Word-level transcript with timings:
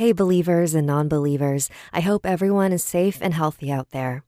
Hey, 0.00 0.12
believers 0.12 0.72
and 0.72 0.86
non 0.86 1.08
believers, 1.08 1.68
I 1.92 2.00
hope 2.00 2.24
everyone 2.24 2.72
is 2.72 2.82
safe 2.82 3.18
and 3.20 3.34
healthy 3.34 3.70
out 3.70 3.90
there. 3.90 4.24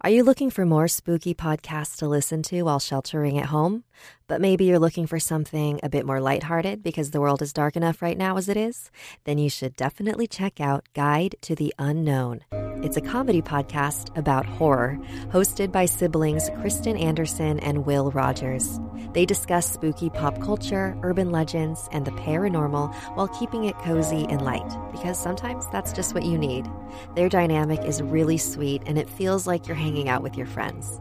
Are 0.00 0.10
you 0.10 0.22
looking 0.22 0.50
for 0.50 0.64
more 0.64 0.86
spooky 0.86 1.34
podcasts 1.34 1.96
to 1.96 2.06
listen 2.06 2.44
to 2.44 2.62
while 2.62 2.78
sheltering 2.78 3.36
at 3.36 3.46
home? 3.46 3.82
But 4.28 4.40
maybe 4.40 4.64
you're 4.64 4.80
looking 4.80 5.06
for 5.06 5.20
something 5.20 5.78
a 5.82 5.88
bit 5.88 6.04
more 6.04 6.20
lighthearted 6.20 6.82
because 6.82 7.12
the 7.12 7.20
world 7.20 7.42
is 7.42 7.52
dark 7.52 7.76
enough 7.76 8.02
right 8.02 8.18
now 8.18 8.36
as 8.36 8.48
it 8.48 8.56
is? 8.56 8.90
Then 9.24 9.38
you 9.38 9.48
should 9.48 9.76
definitely 9.76 10.26
check 10.26 10.60
out 10.60 10.88
Guide 10.94 11.36
to 11.42 11.54
the 11.54 11.72
Unknown. 11.78 12.40
It's 12.82 12.96
a 12.96 13.00
comedy 13.00 13.40
podcast 13.40 14.16
about 14.18 14.44
horror, 14.44 14.98
hosted 15.28 15.70
by 15.70 15.86
siblings 15.86 16.50
Kristen 16.60 16.96
Anderson 16.96 17.60
and 17.60 17.86
Will 17.86 18.10
Rogers. 18.10 18.80
They 19.12 19.26
discuss 19.26 19.72
spooky 19.72 20.10
pop 20.10 20.42
culture, 20.42 20.96
urban 21.02 21.30
legends, 21.30 21.88
and 21.92 22.04
the 22.04 22.10
paranormal 22.10 22.94
while 23.14 23.28
keeping 23.28 23.64
it 23.64 23.78
cozy 23.78 24.26
and 24.28 24.42
light, 24.42 24.76
because 24.92 25.18
sometimes 25.18 25.64
that's 25.72 25.92
just 25.92 26.14
what 26.14 26.24
you 26.24 26.36
need. 26.36 26.66
Their 27.14 27.28
dynamic 27.28 27.82
is 27.84 28.02
really 28.02 28.38
sweet, 28.38 28.82
and 28.86 28.98
it 28.98 29.08
feels 29.08 29.46
like 29.46 29.66
you're 29.66 29.76
hanging 29.76 30.08
out 30.08 30.22
with 30.22 30.36
your 30.36 30.46
friends. 30.46 31.00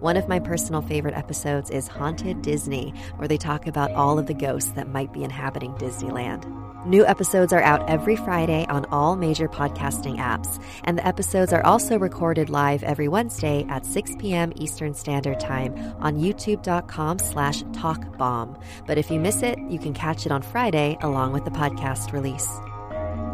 One 0.00 0.16
of 0.16 0.28
my 0.28 0.38
personal 0.38 0.82
favorite 0.82 1.14
episodes 1.14 1.70
is 1.70 1.88
Haunted 1.88 2.42
Disney, 2.42 2.94
where 3.16 3.28
they 3.28 3.36
talk 3.36 3.66
about 3.66 3.92
all 3.92 4.18
of 4.18 4.26
the 4.26 4.34
ghosts 4.34 4.72
that 4.72 4.88
might 4.88 5.12
be 5.12 5.24
inhabiting 5.24 5.74
Disneyland. 5.74 6.44
New 6.86 7.06
episodes 7.06 7.50
are 7.52 7.62
out 7.62 7.88
every 7.88 8.14
Friday 8.14 8.66
on 8.68 8.84
all 8.86 9.16
major 9.16 9.48
podcasting 9.48 10.18
apps, 10.18 10.62
and 10.84 10.98
the 10.98 11.06
episodes 11.06 11.50
are 11.50 11.64
also 11.64 11.98
recorded 11.98 12.50
live 12.50 12.82
every 12.82 13.08
Wednesday 13.08 13.64
at 13.70 13.86
6 13.86 14.16
p.m. 14.18 14.52
Eastern 14.56 14.92
Standard 14.92 15.40
Time 15.40 15.74
on 16.00 16.18
youtube.com 16.18 17.18
slash 17.18 17.62
talkbomb. 17.72 18.60
But 18.86 18.98
if 18.98 19.10
you 19.10 19.18
miss 19.18 19.42
it, 19.42 19.58
you 19.70 19.78
can 19.78 19.94
catch 19.94 20.26
it 20.26 20.32
on 20.32 20.42
Friday 20.42 20.98
along 21.00 21.32
with 21.32 21.46
the 21.46 21.50
podcast 21.50 22.12
release. 22.12 22.48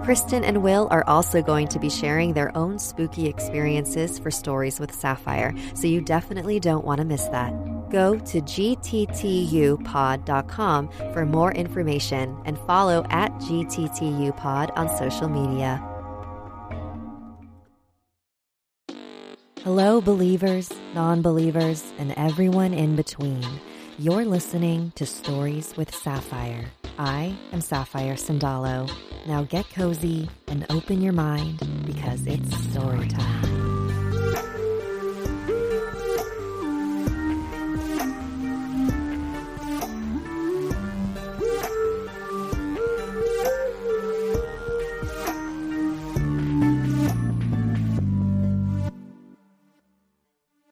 Kristen 0.03 0.45
and 0.45 0.62
Will 0.62 0.89
are 0.91 1.05
also 1.06 1.43
going 1.43 1.69
to 1.69 1.79
be 1.79 1.91
sharing 1.91 2.33
their 2.33 2.56
own 2.56 2.79
spooky 2.79 3.29
experiences 3.29 4.19
for 4.19 4.31
Stories 4.31 4.81
with 4.81 4.95
Sapphire, 4.95 5.55
so 5.75 5.87
you 5.87 6.01
definitely 6.01 6.59
don't 6.59 6.84
want 6.84 6.98
to 6.98 7.05
miss 7.05 7.25
that. 7.27 7.53
Go 7.91 8.19
to 8.19 8.41
gttupod.com 8.41 8.89
for 11.12 11.27
more 11.27 11.53
information 11.53 12.37
and 12.45 12.59
follow 12.61 13.05
at 13.11 13.31
gttupod 13.34 14.70
on 14.77 14.89
social 14.97 15.29
media. 15.29 15.87
Hello, 19.62 20.01
believers, 20.01 20.73
non 20.95 21.20
believers, 21.20 21.92
and 21.98 22.14
everyone 22.17 22.73
in 22.73 22.97
between. 22.97 23.45
You're 24.01 24.25
listening 24.25 24.93
to 24.95 25.05
Stories 25.05 25.77
with 25.77 25.95
Sapphire. 25.95 26.65
I 26.98 27.37
am 27.53 27.61
Sapphire 27.61 28.15
Sandalo. 28.15 28.91
Now 29.27 29.42
get 29.42 29.69
cozy 29.69 30.27
and 30.48 30.65
open 30.70 31.03
your 31.03 31.12
mind 31.12 31.61
because 31.84 32.27
it's 32.27 32.57
story 32.73 33.09
time. 33.09 33.59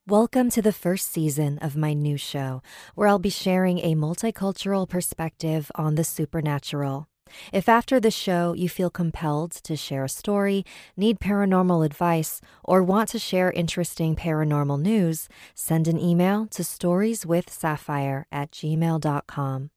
Welcome 0.09 0.49
to 0.53 0.63
the 0.63 0.73
first 0.73 1.13
season 1.13 1.59
of 1.59 1.77
my 1.77 1.93
new 1.93 2.17
show, 2.17 2.63
where 2.95 3.07
I'll 3.07 3.19
be 3.19 3.29
sharing 3.29 3.81
a 3.81 3.95
multicultural 3.95 4.89
perspective 4.89 5.71
on 5.75 5.97
the 5.97 6.03
supernatural. 6.03 7.09
If 7.53 7.69
after 7.69 8.01
the 8.01 8.11
show 8.11 8.55
you 8.55 8.71
feel 8.71 8.89
compelled 8.89 9.51
to 9.65 9.77
share 9.77 10.05
a 10.05 10.09
story, 10.09 10.65
need 10.97 11.21
paranormal 11.21 11.85
advice, 11.85 12.41
or 12.65 12.83
want 12.83 13.11
to 13.11 13.19
share 13.19 13.53
interesting 13.53 14.17
paranormal 14.17 14.81
news, 14.81 15.29
send 15.55 15.87
an 15.87 16.01
email 16.01 16.47
to 16.53 16.63
storieswithsapphire 16.63 18.25
at 18.33 18.51
gmail.com. 18.51 19.71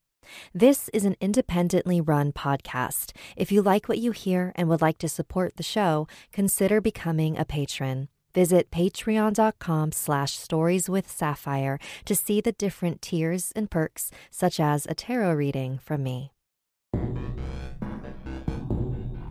This 0.54 0.88
is 0.94 1.04
an 1.04 1.16
independently 1.20 2.00
run 2.00 2.32
podcast. 2.32 3.14
If 3.36 3.52
you 3.52 3.60
like 3.60 3.86
what 3.86 3.98
you 3.98 4.12
hear 4.12 4.52
and 4.54 4.70
would 4.70 4.80
like 4.80 4.96
to 5.00 5.10
support 5.10 5.58
the 5.58 5.62
show, 5.62 6.08
consider 6.32 6.80
becoming 6.80 7.36
a 7.36 7.44
patron. 7.44 8.08
Visit 8.34 8.70
patreon.com 8.70 9.92
slash 9.92 10.36
stories 10.38 10.88
with 10.88 11.10
sapphire 11.10 11.78
to 12.04 12.14
see 12.14 12.40
the 12.40 12.52
different 12.52 13.02
tiers 13.02 13.52
and 13.54 13.70
perks, 13.70 14.10
such 14.30 14.58
as 14.58 14.86
a 14.86 14.94
tarot 14.94 15.34
reading 15.34 15.78
from 15.78 16.02
me. 16.02 16.32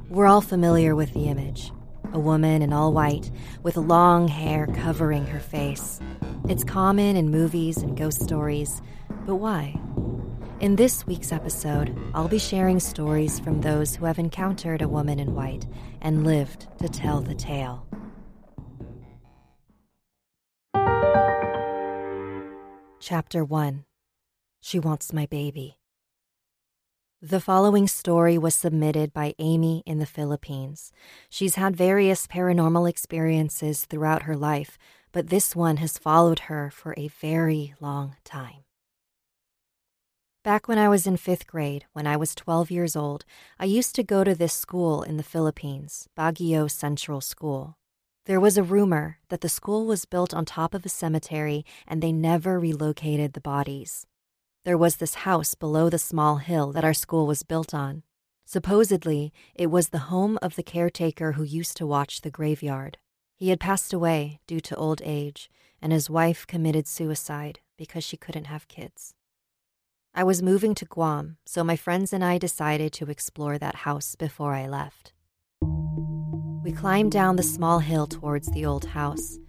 We're 0.09 0.27
all 0.27 0.41
familiar 0.41 0.95
with 0.95 1.13
the 1.13 1.27
image 1.27 1.71
a 2.13 2.19
woman 2.19 2.61
in 2.61 2.73
all 2.73 2.91
white 2.91 3.31
with 3.63 3.77
long 3.77 4.27
hair 4.27 4.67
covering 4.67 5.25
her 5.27 5.39
face. 5.39 5.99
It's 6.49 6.63
common 6.63 7.15
in 7.15 7.31
movies 7.31 7.77
and 7.77 7.95
ghost 7.95 8.21
stories, 8.21 8.81
but 9.25 9.35
why? 9.35 9.79
In 10.59 10.75
this 10.75 11.07
week's 11.07 11.31
episode, 11.31 11.97
I'll 12.13 12.27
be 12.27 12.37
sharing 12.37 12.79
stories 12.79 13.39
from 13.39 13.61
those 13.61 13.95
who 13.95 14.05
have 14.05 14.19
encountered 14.19 14.81
a 14.81 14.87
woman 14.87 15.19
in 15.19 15.33
white 15.33 15.65
and 16.01 16.25
lived 16.25 16.67
to 16.79 16.89
tell 16.89 17.21
the 17.21 17.35
tale. 17.35 17.87
Chapter 23.03 23.43
1 23.43 23.85
She 24.61 24.77
Wants 24.77 25.11
My 25.11 25.25
Baby. 25.25 25.79
The 27.19 27.39
following 27.39 27.87
story 27.87 28.37
was 28.37 28.53
submitted 28.53 29.11
by 29.11 29.33
Amy 29.39 29.81
in 29.87 29.97
the 29.97 30.05
Philippines. 30.05 30.91
She's 31.27 31.55
had 31.55 31.75
various 31.75 32.27
paranormal 32.27 32.87
experiences 32.87 33.85
throughout 33.85 34.23
her 34.23 34.37
life, 34.37 34.77
but 35.11 35.29
this 35.29 35.55
one 35.55 35.77
has 35.77 35.97
followed 35.97 36.41
her 36.41 36.69
for 36.69 36.93
a 36.95 37.07
very 37.07 37.73
long 37.79 38.17
time. 38.23 38.65
Back 40.43 40.67
when 40.67 40.77
I 40.77 40.87
was 40.87 41.07
in 41.07 41.17
fifth 41.17 41.47
grade, 41.47 41.85
when 41.93 42.05
I 42.05 42.17
was 42.17 42.35
12 42.35 42.69
years 42.69 42.95
old, 42.95 43.25
I 43.59 43.65
used 43.65 43.95
to 43.95 44.03
go 44.03 44.23
to 44.23 44.35
this 44.35 44.53
school 44.53 45.01
in 45.01 45.17
the 45.17 45.23
Philippines, 45.23 46.07
Baguio 46.15 46.69
Central 46.69 47.19
School. 47.19 47.79
There 48.25 48.39
was 48.39 48.55
a 48.55 48.63
rumor 48.63 49.17
that 49.29 49.41
the 49.41 49.49
school 49.49 49.87
was 49.87 50.05
built 50.05 50.31
on 50.31 50.45
top 50.45 50.75
of 50.75 50.85
a 50.85 50.89
cemetery 50.89 51.65
and 51.87 52.01
they 52.01 52.11
never 52.11 52.59
relocated 52.59 53.33
the 53.33 53.41
bodies. 53.41 54.05
There 54.63 54.77
was 54.77 54.97
this 54.97 55.15
house 55.25 55.55
below 55.55 55.89
the 55.89 55.97
small 55.97 56.37
hill 56.37 56.71
that 56.73 56.83
our 56.83 56.93
school 56.93 57.25
was 57.25 57.41
built 57.41 57.73
on. 57.73 58.03
Supposedly, 58.45 59.33
it 59.55 59.71
was 59.71 59.89
the 59.89 60.09
home 60.09 60.37
of 60.41 60.55
the 60.55 60.61
caretaker 60.61 61.31
who 61.31 61.43
used 61.43 61.75
to 61.77 61.87
watch 61.87 62.21
the 62.21 62.29
graveyard. 62.29 62.99
He 63.35 63.49
had 63.49 63.59
passed 63.59 63.91
away 63.91 64.39
due 64.45 64.59
to 64.59 64.75
old 64.75 65.01
age, 65.03 65.49
and 65.81 65.91
his 65.91 66.09
wife 66.09 66.45
committed 66.45 66.87
suicide 66.87 67.59
because 67.75 68.03
she 68.03 68.17
couldn't 68.17 68.45
have 68.45 68.67
kids. 68.67 69.15
I 70.13 70.23
was 70.23 70.43
moving 70.43 70.75
to 70.75 70.85
Guam, 70.85 71.37
so 71.45 71.63
my 71.63 71.75
friends 71.75 72.13
and 72.13 72.23
I 72.23 72.37
decided 72.37 72.93
to 72.93 73.09
explore 73.09 73.57
that 73.57 73.77
house 73.77 74.15
before 74.15 74.53
I 74.53 74.67
left. 74.67 75.13
We 76.63 76.71
climbed 76.71 77.11
down 77.11 77.37
the 77.37 77.43
small 77.43 77.79
hill 77.79 78.05
towards 78.05 78.51
the 78.51 78.65
old 78.65 78.85
house. 78.85 79.39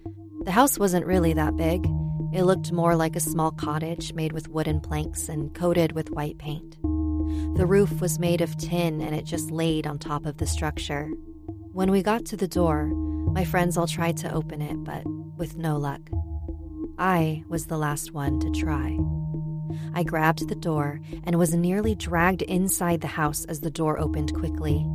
The 0.45 0.51
house 0.51 0.79
wasn't 0.79 1.05
really 1.05 1.35
that 1.35 1.57
big. 1.57 1.87
It 2.33 2.45
looked 2.45 2.73
more 2.73 2.97
like 2.97 3.17
a 3.17 3.21
small 3.21 3.51
cottage 3.51 4.15
made 4.15 4.33
with 4.33 4.49
wooden 4.49 4.81
planks 4.81 5.29
and 5.29 5.55
coated 5.55 5.93
with 5.93 6.11
white 6.11 6.39
paint. 6.39 6.79
The 6.81 7.67
roof 7.67 8.01
was 8.01 8.19
made 8.19 8.41
of 8.41 8.57
tin 8.57 9.03
and 9.03 9.15
it 9.15 9.27
just 9.27 9.51
laid 9.51 9.87
on 9.87 9.99
top 9.99 10.25
of 10.25 10.39
the 10.39 10.47
structure. 10.47 11.11
When 11.73 11.91
we 11.91 12.03
got 12.03 12.25
to 12.27 12.37
the 12.37 12.49
door, 12.49 12.87
my 12.87 13.45
friends 13.45 13.77
all 13.77 13.87
tried 13.87 14.17
to 14.19 14.33
open 14.33 14.63
it, 14.63 14.83
but 14.83 15.07
with 15.37 15.59
no 15.59 15.77
luck. 15.77 16.01
I 16.99 17.45
was 17.47 17.67
the 17.67 17.77
last 17.79 18.13
one 18.13 18.41
to 18.41 18.51
try. 18.51 18.99
I 19.95 20.03
grabbed 20.03 20.49
the 20.49 20.55
door 20.55 21.01
and 21.25 21.39
was 21.39 21.55
nearly 21.55 21.95
dragged 21.95 22.41
inside 22.43 23.03
the 23.03 23.07
house 23.07 23.45
as 23.45 23.61
the 23.61 23.71
door 23.71 23.99
opened 23.99 24.35
quickly. 24.35 24.87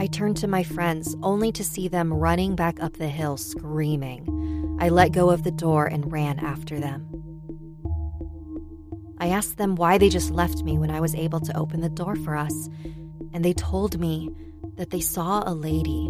I 0.00 0.06
turned 0.06 0.38
to 0.38 0.48
my 0.48 0.62
friends 0.62 1.14
only 1.22 1.52
to 1.52 1.62
see 1.62 1.86
them 1.86 2.10
running 2.10 2.56
back 2.56 2.82
up 2.82 2.94
the 2.94 3.06
hill 3.06 3.36
screaming. 3.36 4.78
I 4.80 4.88
let 4.88 5.12
go 5.12 5.28
of 5.28 5.42
the 5.42 5.50
door 5.50 5.84
and 5.84 6.10
ran 6.10 6.38
after 6.38 6.80
them. 6.80 7.06
I 9.18 9.28
asked 9.28 9.58
them 9.58 9.76
why 9.76 9.98
they 9.98 10.08
just 10.08 10.30
left 10.30 10.64
me 10.64 10.78
when 10.78 10.90
I 10.90 11.00
was 11.00 11.14
able 11.14 11.40
to 11.40 11.54
open 11.54 11.82
the 11.82 11.90
door 11.90 12.16
for 12.16 12.34
us, 12.34 12.70
and 13.34 13.44
they 13.44 13.52
told 13.52 14.00
me 14.00 14.30
that 14.76 14.88
they 14.88 15.02
saw 15.02 15.42
a 15.44 15.52
lady 15.52 16.08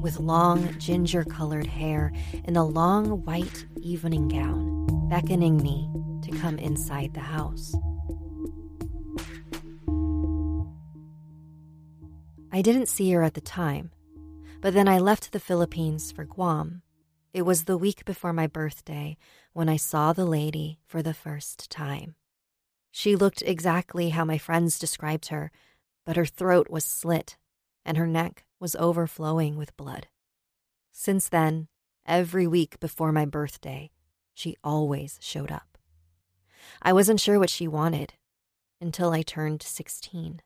with 0.00 0.20
long 0.20 0.72
ginger 0.78 1.24
colored 1.24 1.66
hair 1.66 2.12
in 2.44 2.54
a 2.54 2.64
long 2.64 3.24
white 3.24 3.66
evening 3.82 4.28
gown 4.28 5.08
beckoning 5.08 5.56
me 5.56 5.90
to 6.22 6.30
come 6.38 6.56
inside 6.60 7.14
the 7.14 7.18
house. 7.18 7.74
I 12.52 12.62
didn't 12.62 12.86
see 12.88 13.12
her 13.12 13.22
at 13.22 13.34
the 13.34 13.40
time, 13.40 13.92
but 14.60 14.74
then 14.74 14.88
I 14.88 14.98
left 14.98 15.30
the 15.30 15.38
Philippines 15.38 16.10
for 16.10 16.24
Guam. 16.24 16.82
It 17.32 17.42
was 17.42 17.64
the 17.64 17.78
week 17.78 18.04
before 18.04 18.32
my 18.32 18.48
birthday 18.48 19.16
when 19.52 19.68
I 19.68 19.76
saw 19.76 20.12
the 20.12 20.24
lady 20.24 20.80
for 20.84 21.00
the 21.00 21.14
first 21.14 21.70
time. 21.70 22.16
She 22.90 23.14
looked 23.14 23.42
exactly 23.42 24.08
how 24.08 24.24
my 24.24 24.36
friends 24.36 24.80
described 24.80 25.28
her, 25.28 25.52
but 26.04 26.16
her 26.16 26.26
throat 26.26 26.68
was 26.68 26.84
slit 26.84 27.36
and 27.84 27.96
her 27.96 28.06
neck 28.06 28.44
was 28.58 28.74
overflowing 28.74 29.56
with 29.56 29.76
blood. 29.76 30.08
Since 30.90 31.28
then, 31.28 31.68
every 32.04 32.48
week 32.48 32.80
before 32.80 33.12
my 33.12 33.26
birthday, 33.26 33.92
she 34.34 34.56
always 34.64 35.18
showed 35.22 35.52
up. 35.52 35.78
I 36.82 36.92
wasn't 36.92 37.20
sure 37.20 37.38
what 37.38 37.48
she 37.48 37.68
wanted 37.68 38.14
until 38.80 39.12
I 39.12 39.22
turned 39.22 39.62
16. 39.62 40.40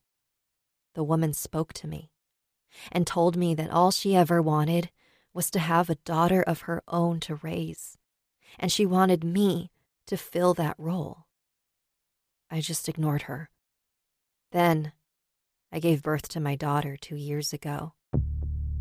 The 0.95 1.05
woman 1.05 1.33
spoke 1.33 1.73
to 1.75 1.87
me 1.87 2.11
and 2.91 3.07
told 3.07 3.37
me 3.37 3.55
that 3.55 3.71
all 3.71 3.91
she 3.91 4.17
ever 4.17 4.41
wanted 4.41 4.91
was 5.33 5.51
to 5.51 5.59
have 5.59 5.91
a 5.91 5.97
daughter 5.97 6.43
of 6.43 6.63
her 6.63 6.83
own 6.89 7.21
to 7.21 7.37
raise, 7.37 7.99
and 8.59 8.71
she 8.71 8.87
wanted 8.87 9.25
me 9.25 9.71
to 10.07 10.17
fill 10.17 10.55
that 10.55 10.77
role. 10.79 11.27
I 12.51 12.61
just 12.61 12.89
ignored 12.89 13.23
her. 13.23 13.51
Then 14.53 14.93
I 15.73 15.81
gave 15.81 16.03
birth 16.03 16.29
to 16.29 16.41
my 16.41 16.55
daughter 16.55 16.97
two 16.97 17.17
years 17.17 17.53
ago. 17.53 17.95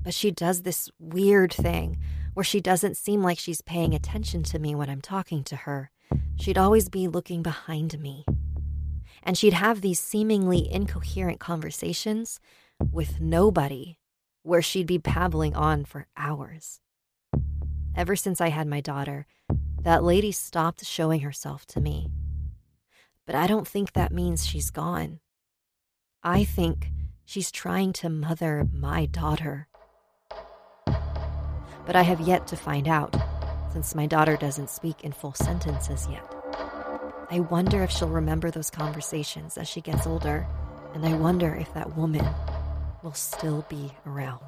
But 0.04 0.14
she 0.14 0.30
does 0.30 0.62
this 0.62 0.92
weird 1.00 1.52
thing 1.52 1.98
where 2.34 2.44
she 2.44 2.62
doesn't 2.62 2.98
seem 2.98 3.24
like 3.24 3.40
she's 3.40 3.62
paying 3.62 3.96
attention 3.96 4.44
to 4.44 4.60
me 4.60 4.76
when 4.76 4.90
I'm 4.90 5.02
talking 5.02 5.44
to 5.46 5.56
her. 5.56 5.90
She'd 6.36 6.58
always 6.58 6.90
be 6.90 7.08
looking 7.08 7.42
behind 7.42 8.00
me. 8.00 8.26
And 9.24 9.38
she'd 9.38 9.54
have 9.54 9.82
these 9.82 10.00
seemingly 10.00 10.72
incoherent 10.72 11.40
conversations 11.40 12.40
with 12.92 13.22
nobody 13.22 13.98
where 14.44 14.62
she'd 14.62 14.88
be 14.88 14.98
babbling 14.98 15.56
on 15.56 15.86
for 15.86 16.08
hours. 16.18 16.82
Ever 17.96 18.16
since 18.16 18.42
I 18.42 18.50
had 18.50 18.68
my 18.68 18.82
daughter, 18.82 19.26
that 19.82 20.04
lady 20.04 20.32
stopped 20.32 20.86
showing 20.86 21.22
herself 21.22 21.66
to 21.68 21.80
me. 21.80 22.10
But 23.26 23.36
I 23.36 23.48
don't 23.48 23.68
think 23.68 23.94
that 23.94 24.12
means 24.12 24.46
she's 24.46 24.70
gone. 24.70 25.20
I 26.24 26.44
think 26.44 26.90
she's 27.24 27.52
trying 27.52 27.94
to 27.94 28.10
mother 28.10 28.68
my 28.74 29.06
daughter. 29.06 29.68
But 31.86 31.96
I 31.96 32.02
have 32.02 32.20
yet 32.22 32.48
to 32.48 32.58
find 32.58 32.88
out, 32.88 33.16
since 33.72 33.96
my 33.96 34.06
daughter 34.06 34.36
doesn't 34.36 34.70
speak 34.70 35.04
in 35.04 35.12
full 35.12 35.34
sentences 35.34 36.08
yet. 36.10 36.43
I 37.34 37.40
wonder 37.40 37.82
if 37.82 37.90
she'll 37.90 38.10
remember 38.10 38.52
those 38.52 38.70
conversations 38.70 39.58
as 39.58 39.68
she 39.68 39.82
gets 39.82 40.06
older, 40.06 40.46
and 40.94 41.04
I 41.04 41.14
wonder 41.14 41.56
if 41.56 41.74
that 41.74 41.98
woman 41.98 42.24
will 43.02 43.16
still 43.16 43.66
be 43.68 43.92
around. 44.06 44.40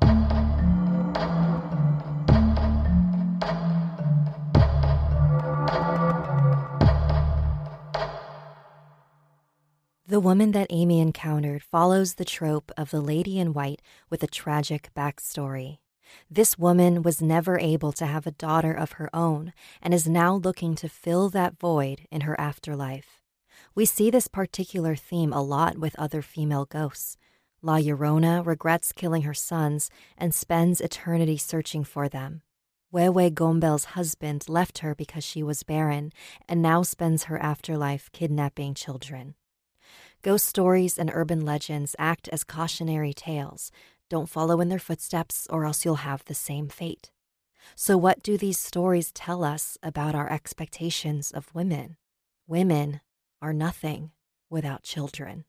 The 10.06 10.20
woman 10.20 10.52
that 10.52 10.68
Amy 10.70 11.00
encountered 11.00 11.64
follows 11.64 12.14
the 12.14 12.24
trope 12.24 12.72
of 12.78 12.92
the 12.92 13.02
lady 13.02 13.40
in 13.40 13.54
white 13.54 13.82
with 14.12 14.22
a 14.22 14.28
tragic 14.28 14.92
backstory. 14.96 15.80
This 16.30 16.58
woman 16.58 17.02
was 17.02 17.22
never 17.22 17.60
able 17.60 17.92
to 17.94 18.06
have 18.06 18.28
a 18.28 18.32
daughter 18.32 18.74
of 18.74 18.94
her 18.94 19.10
own 19.14 19.54
and 19.82 19.94
is 19.94 20.08
now 20.08 20.36
looking 20.36 20.76
to 20.76 20.90
fill 20.90 21.30
that 21.30 21.60
void 21.60 22.08
in 22.12 22.22
her 22.22 22.40
afterlife. 22.40 23.22
We 23.74 23.86
see 23.86 24.10
this 24.10 24.28
particular 24.28 24.96
theme 24.96 25.34
a 25.34 25.42
lot 25.42 25.78
with 25.78 25.98
other 26.00 26.22
female 26.22 26.66
ghosts, 26.66 27.18
La 27.66 27.78
Llorona 27.80 28.46
regrets 28.46 28.92
killing 28.92 29.24
her 29.24 29.34
sons 29.34 29.90
and 30.20 30.36
spends 30.36 30.80
eternity 30.80 31.36
searching 31.36 31.84
for 31.84 32.08
them. 32.08 32.44
Wewe 32.94 33.34
Gombel's 33.34 33.86
husband 33.86 34.48
left 34.48 34.78
her 34.80 34.94
because 34.94 35.24
she 35.24 35.42
was 35.42 35.64
barren 35.64 36.12
and 36.48 36.62
now 36.62 36.84
spends 36.84 37.24
her 37.24 37.40
afterlife 37.40 38.12
kidnapping 38.12 38.76
children. 38.76 39.34
Ghost 40.22 40.46
stories 40.46 41.00
and 41.00 41.10
urban 41.12 41.44
legends 41.44 41.96
act 41.98 42.28
as 42.30 42.44
cautionary 42.44 43.14
tales. 43.14 43.72
Don't 44.16 44.30
follow 44.30 44.62
in 44.62 44.70
their 44.70 44.80
footsteps, 44.80 45.46
or 45.50 45.66
else 45.66 45.84
you'll 45.84 46.08
have 46.08 46.24
the 46.24 46.34
same 46.34 46.70
fate. 46.70 47.12
So, 47.76 47.98
what 47.98 48.24
do 48.24 48.38
these 48.38 48.58
stories 48.58 49.12
tell 49.12 49.44
us 49.44 49.78
about 49.84 50.16
our 50.16 50.32
expectations 50.32 51.32
of 51.32 51.54
women? 51.54 51.98
Women 52.48 53.02
are 53.42 53.52
nothing 53.52 54.12
without 54.50 54.84
children. 54.84 55.44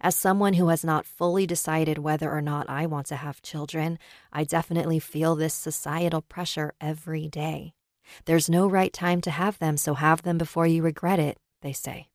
As 0.00 0.16
someone 0.16 0.54
who 0.54 0.66
has 0.66 0.84
not 0.84 1.06
fully 1.06 1.46
decided 1.46 1.98
whether 1.98 2.28
or 2.28 2.42
not 2.42 2.68
I 2.68 2.86
want 2.86 3.06
to 3.06 3.14
have 3.14 3.40
children, 3.40 4.00
I 4.32 4.42
definitely 4.42 4.98
feel 4.98 5.36
this 5.36 5.54
societal 5.54 6.22
pressure 6.22 6.74
every 6.80 7.28
day. 7.28 7.74
There's 8.24 8.50
no 8.50 8.66
right 8.66 8.92
time 8.92 9.20
to 9.20 9.30
have 9.30 9.60
them, 9.60 9.76
so 9.76 9.94
have 9.94 10.22
them 10.22 10.38
before 10.38 10.66
you 10.66 10.82
regret 10.82 11.20
it, 11.20 11.38
they 11.62 11.72
say. 11.72 12.08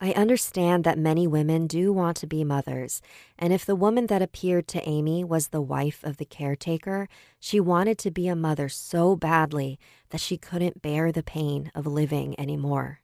I 0.00 0.12
understand 0.12 0.84
that 0.84 0.98
many 0.98 1.26
women 1.26 1.66
do 1.66 1.92
want 1.92 2.16
to 2.18 2.26
be 2.26 2.44
mothers, 2.44 3.02
and 3.38 3.52
if 3.52 3.66
the 3.66 3.74
woman 3.74 4.06
that 4.06 4.22
appeared 4.22 4.68
to 4.68 4.88
Amy 4.88 5.24
was 5.24 5.48
the 5.48 5.60
wife 5.60 6.04
of 6.04 6.18
the 6.18 6.24
caretaker, 6.24 7.08
she 7.40 7.58
wanted 7.58 7.98
to 7.98 8.10
be 8.10 8.28
a 8.28 8.36
mother 8.36 8.68
so 8.68 9.16
badly 9.16 9.78
that 10.10 10.20
she 10.20 10.36
couldn't 10.36 10.82
bear 10.82 11.10
the 11.10 11.22
pain 11.22 11.72
of 11.74 11.86
living 11.86 12.38
anymore 12.38 13.00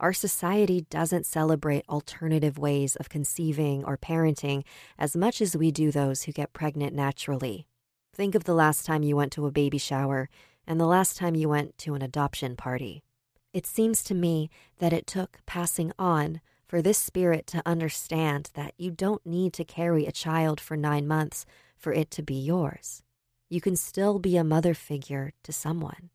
our 0.00 0.12
society 0.14 0.86
doesn't 0.88 1.26
celebrate 1.26 1.84
alternative 1.88 2.58
ways 2.58 2.96
of 2.96 3.10
conceiving 3.10 3.84
or 3.84 3.98
parenting 3.98 4.64
as 4.98 5.14
much 5.14 5.40
as 5.40 5.56
we 5.56 5.70
do 5.70 5.90
those 5.90 6.22
who 6.22 6.32
get 6.32 6.54
pregnant 6.54 6.94
naturally. 6.94 7.66
Think 8.14 8.34
of 8.34 8.44
the 8.44 8.54
last 8.54 8.86
time 8.86 9.02
you 9.02 9.14
went 9.14 9.30
to 9.32 9.46
a 9.46 9.52
baby 9.52 9.78
shower 9.78 10.28
and 10.66 10.80
the 10.80 10.86
last 10.86 11.16
time 11.16 11.34
you 11.34 11.48
went 11.48 11.76
to 11.78 11.94
an 11.94 12.02
adoption 12.02 12.56
party. 12.56 13.02
It 13.52 13.66
seems 13.66 14.04
to 14.04 14.14
me 14.14 14.48
that 14.78 14.92
it 14.92 15.08
took 15.08 15.40
passing 15.44 15.92
on 15.98 16.40
for 16.68 16.80
this 16.80 16.98
spirit 16.98 17.48
to 17.48 17.62
understand 17.66 18.50
that 18.54 18.74
you 18.76 18.92
don't 18.92 19.26
need 19.26 19.52
to 19.54 19.64
carry 19.64 20.06
a 20.06 20.12
child 20.12 20.60
for 20.60 20.76
nine 20.76 21.08
months 21.08 21.46
for 21.76 21.92
it 21.92 22.12
to 22.12 22.22
be 22.22 22.34
yours. 22.34 23.02
You 23.48 23.60
can 23.60 23.74
still 23.74 24.20
be 24.20 24.36
a 24.36 24.44
mother 24.44 24.72
figure 24.72 25.32
to 25.42 25.52
someone. 25.52 26.10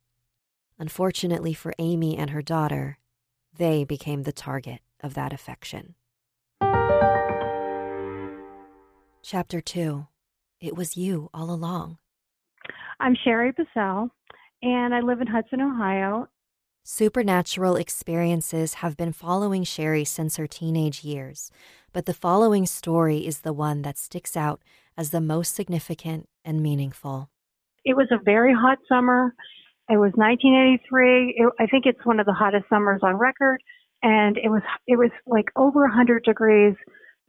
Unfortunately 0.80 1.54
for 1.54 1.74
Amy 1.78 2.18
and 2.18 2.30
her 2.30 2.42
daughter, 2.42 3.00
they 3.54 3.84
became 3.84 4.24
the 4.24 4.32
target 4.32 4.80
of 5.02 5.14
that 5.16 5.34
affection. 5.34 5.96
Chapter 9.22 9.60
2 9.60 10.08
It 10.62 10.78
Was 10.78 10.96
You 10.96 11.30
All 11.34 11.52
Along. 11.52 11.98
I'm 13.02 13.16
Sherry 13.26 13.52
Bissell, 13.52 14.10
and 14.62 14.96
I 14.96 15.02
live 15.02 15.20
in 15.20 15.28
Hudson, 15.28 15.60
Ohio. 15.60 16.30
Supernatural 16.88 17.78
experiences 17.78 18.76
have 18.76 18.96
been 18.96 19.12
following 19.12 19.64
Sherry 19.64 20.06
since 20.06 20.38
her 20.38 20.46
teenage 20.46 21.04
years, 21.04 21.50
but 21.92 22.06
the 22.06 22.14
following 22.14 22.68
story 22.68 23.26
is 23.26 23.40
the 23.40 23.54
one 23.54 23.82
that 23.82 23.98
sticks 23.98 24.38
out 24.38 24.62
as 24.96 25.10
the 25.10 25.20
most 25.20 25.56
significant 25.56 26.30
and 26.46 26.62
meaningful. 26.62 27.32
It 27.86 27.98
was 27.98 28.08
a 28.12 28.24
very 28.24 28.54
hot 28.54 28.78
summer, 28.88 29.34
it 29.90 29.98
was 29.98 30.12
1983. 30.14 31.34
It, 31.36 31.54
I 31.60 31.66
think 31.66 31.88
it's 31.88 32.06
one 32.06 32.20
of 32.20 32.28
the 32.28 32.34
hottest 32.34 32.66
summers 32.70 33.02
on 33.02 33.16
record, 33.16 33.64
and 34.04 34.38
it 34.38 34.50
was 34.50 34.62
it 34.86 35.00
was 35.00 35.10
like 35.26 35.46
over 35.56 35.82
100 35.82 36.24
degrees 36.24 36.76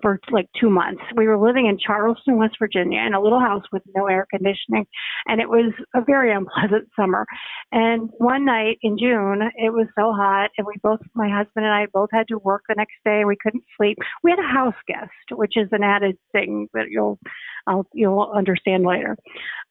for 0.03 0.19
like 0.31 0.47
two 0.61 0.71
months. 0.71 1.03
We 1.17 1.27
were 1.27 1.39
living 1.39 1.67
in 1.67 1.79
Charleston, 1.79 2.39
West 2.39 2.57
Virginia, 2.59 3.01
in 3.07 3.15
a 3.15 3.21
little 3.21 3.41
house 3.41 3.65
with 3.73 3.83
no 3.95 4.07
air 4.07 4.27
conditioning, 4.31 4.87
and 5.27 5.41
it 5.41 5.49
was 5.49 5.73
a 5.95 6.01
very 6.03 6.33
unpleasant 6.37 6.89
summer. 6.99 7.27
And 7.73 8.11
one 8.19 8.45
night 8.45 8.79
in 8.83 8.99
June, 8.99 9.43
it 9.57 9.73
was 9.73 9.87
so 9.99 10.13
hot, 10.13 10.51
and 10.59 10.67
we 10.67 10.75
both, 10.83 11.01
my 11.15 11.29
husband 11.29 11.67
and 11.67 11.75
I, 11.75 11.87
both 11.93 12.11
had 12.13 12.29
to 12.29 12.39
work 12.39 12.63
the 12.69 12.75
next 12.77 12.97
day. 13.05 13.25
We 13.25 13.37
couldn't 13.41 13.65
sleep. 13.77 13.99
We 14.23 14.31
had 14.31 14.41
a 14.41 14.43
house 14.43 14.75
guest, 14.87 15.11
which 15.33 15.55
is 15.57 15.69
an 15.73 15.83
added 15.83 16.17
thing 16.33 16.69
that 16.75 16.87
you'll, 16.91 17.19
I'll, 17.67 17.87
you'll 17.93 18.33
understand 18.35 18.85
later. 18.85 19.17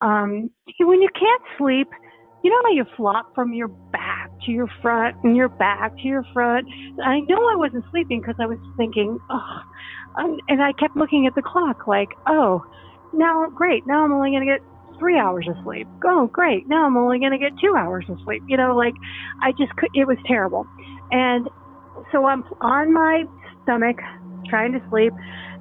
Um, 0.02 0.50
when 0.80 1.02
you 1.02 1.10
can't 1.14 1.42
sleep 1.58 1.88
you 2.46 2.52
know 2.52 2.62
how 2.64 2.74
you 2.74 2.86
flop 2.96 3.34
from 3.34 3.54
your 3.54 3.70
back 3.70 4.30
to 4.46 4.52
your 4.52 4.68
front 4.80 5.16
and 5.24 5.36
your 5.36 5.50
back 5.50 5.96
to 5.98 6.04
your 6.04 6.24
front? 6.32 6.68
I 7.04 7.22
know 7.22 7.38
I 7.38 7.56
wasn't 7.56 7.86
sleeping 7.90 8.22
because 8.22 8.36
I 8.40 8.46
was 8.46 8.60
thinking, 8.78 9.18
oh, 9.32 9.62
and 10.18 10.62
I 10.62 10.72
kept 10.74 10.96
looking 10.96 11.28
at 11.28 11.36
the 11.36 11.42
clock 11.42 11.88
like, 11.88 12.10
oh, 12.28 12.66
now 13.14 13.48
great, 13.54 13.86
now 13.88 14.04
I'm 14.04 14.12
only 14.12 14.32
going 14.32 14.48
to 14.48 14.54
get 14.54 14.62
three 15.00 15.18
hours 15.18 15.48
of 15.48 15.56
sleep. 15.64 15.88
Oh, 16.06 16.28
great, 16.28 16.68
now 16.68 16.86
I'm 16.86 16.98
only 16.98 17.20
going 17.20 17.32
to 17.32 17.38
get 17.38 17.52
two 17.60 17.76
hours 17.76 18.06
of 18.10 18.18
sleep. 18.24 18.44
You 18.48 18.58
know, 18.58 18.76
like 18.76 18.94
I 19.42 19.52
just 19.52 19.76
could, 19.76 19.90
it 19.94 20.08
was 20.08 20.18
terrible. 20.26 20.68
And 21.12 21.50
so 22.12 22.26
I'm 22.26 22.44
on 22.62 22.94
my 22.94 23.24
stomach 23.64 23.98
trying 24.48 24.74
to 24.74 24.82
sleep 24.90 25.14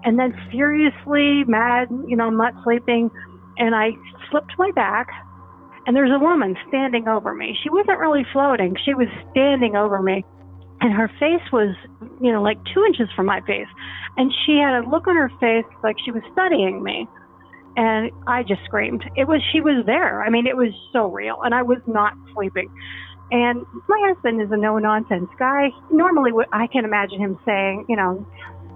and 0.05 0.19
then 0.19 0.35
furiously 0.51 1.45
mad, 1.45 1.89
you 2.07 2.17
know, 2.17 2.27
I'm 2.27 2.37
not 2.37 2.53
sleeping, 2.63 3.11
and 3.57 3.75
I 3.75 3.91
slipped 4.31 4.53
my 4.59 4.71
back, 4.73 5.09
and 5.87 5.97
there's 5.97 6.13
a 6.15 6.19
woman 6.19 6.57
standing 6.69 7.09
over 7.09 7.35
me. 7.35 7.57
She 7.63 7.71
wasn't 7.71 7.99
really 7.99 8.25
floating; 8.33 8.77
she 8.85 8.95
was 8.95 9.09
standing 9.31 9.77
over 9.77 10.03
me, 10.03 10.25
and 10.81 10.93
her 10.93 11.09
face 11.21 11.53
was, 11.53 11.75
you 12.21 12.33
know, 12.33 12.43
like 12.43 12.59
two 12.75 12.85
inches 12.85 13.09
from 13.15 13.27
my 13.27 13.41
face, 13.43 13.69
and 14.17 14.33
she 14.45 14.59
had 14.59 14.85
a 14.85 14.89
look 14.89 15.07
on 15.07 15.17
her 15.17 15.31
face 15.41 15.71
like 15.83 15.97
she 16.05 16.11
was 16.11 16.23
studying 16.33 16.83
me. 16.83 17.09
And 17.77 18.13
I 18.29 18.45
just 18.45 18.63
screamed. 18.67 19.03
It 19.17 19.27
was, 19.27 19.43
she 19.53 19.61
was 19.61 19.85
there. 19.85 20.23
I 20.23 20.31
mean, 20.31 20.47
it 20.47 20.57
was 20.57 20.73
so 20.93 21.11
real. 21.11 21.43
And 21.43 21.53
I 21.53 21.63
was 21.63 21.79
not 21.89 22.13
sleeping. 22.33 22.71
And 23.33 23.67
my 23.89 24.01
husband 24.07 24.41
is 24.41 24.49
a 24.53 24.57
no 24.57 24.79
nonsense 24.79 25.29
guy. 25.41 25.71
Normally, 25.91 26.31
I 26.53 26.69
can 26.69 26.85
imagine 26.85 27.19
him 27.19 27.37
saying, 27.45 27.87
you 27.89 27.97
know, 27.97 28.25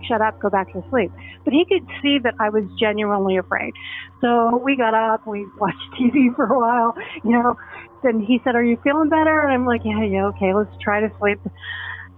shut 0.07 0.21
up, 0.21 0.41
go 0.41 0.51
back 0.51 0.73
to 0.73 0.85
sleep. 0.91 1.13
But 1.45 1.53
he 1.53 1.65
could 1.65 1.87
see 2.03 2.19
that 2.23 2.35
I 2.41 2.51
was 2.51 2.65
genuinely 2.79 3.37
afraid. 3.37 3.75
So 4.21 4.61
we 4.63 4.77
got 4.77 4.95
up, 4.95 5.27
we 5.27 5.47
watched 5.61 5.93
TV 6.01 6.35
for 6.35 6.47
a 6.47 6.59
while, 6.59 6.95
you 7.25 7.33
know. 7.33 7.57
Then 8.03 8.21
he 8.21 8.41
said, 8.45 8.55
Are 8.55 8.63
you 8.63 8.79
feeling 8.85 9.09
better? 9.09 9.41
And 9.41 9.53
I'm 9.53 9.67
like, 9.67 9.83
Yeah, 9.85 10.03
yeah, 10.05 10.27
okay, 10.27 10.55
let's 10.55 10.71
try 10.83 11.01
to 11.01 11.11
sleep. 11.19 11.41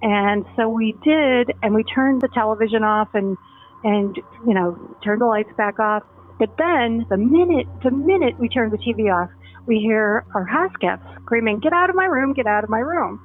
And 0.03 0.45
so 0.57 0.69
we 0.69 0.93
did, 1.05 1.53
and 1.63 1.75
we 1.75 1.85
turned 1.85 2.23
the 2.23 2.29
television 2.29 2.83
off 2.85 3.09
and, 3.15 3.37
and, 3.85 4.17
you 4.47 4.55
know, 4.55 4.97
turned 5.05 5.21
the 5.21 5.27
lights 5.27 5.53
back 5.57 5.79
off. 5.79 6.03
But 6.39 6.57
then 6.57 7.07
the 7.11 7.19
minute, 7.19 7.67
the 7.85 7.91
minute 7.91 8.39
we 8.39 8.49
turned 8.49 8.73
the 8.73 8.79
TV 8.79 9.13
off, 9.13 9.31
we 9.67 9.79
hear 9.79 10.25
our 10.35 10.45
house 10.45 10.73
guests 10.81 11.05
screaming, 11.23 11.61
"Get 11.61 11.75
out 11.75 11.91
of 11.91 11.97
my 11.97 12.07
room! 12.07 12.33
Get 12.33 12.47
out 12.47 12.65
of 12.65 12.71
my 12.71 12.79
room!" 12.79 13.21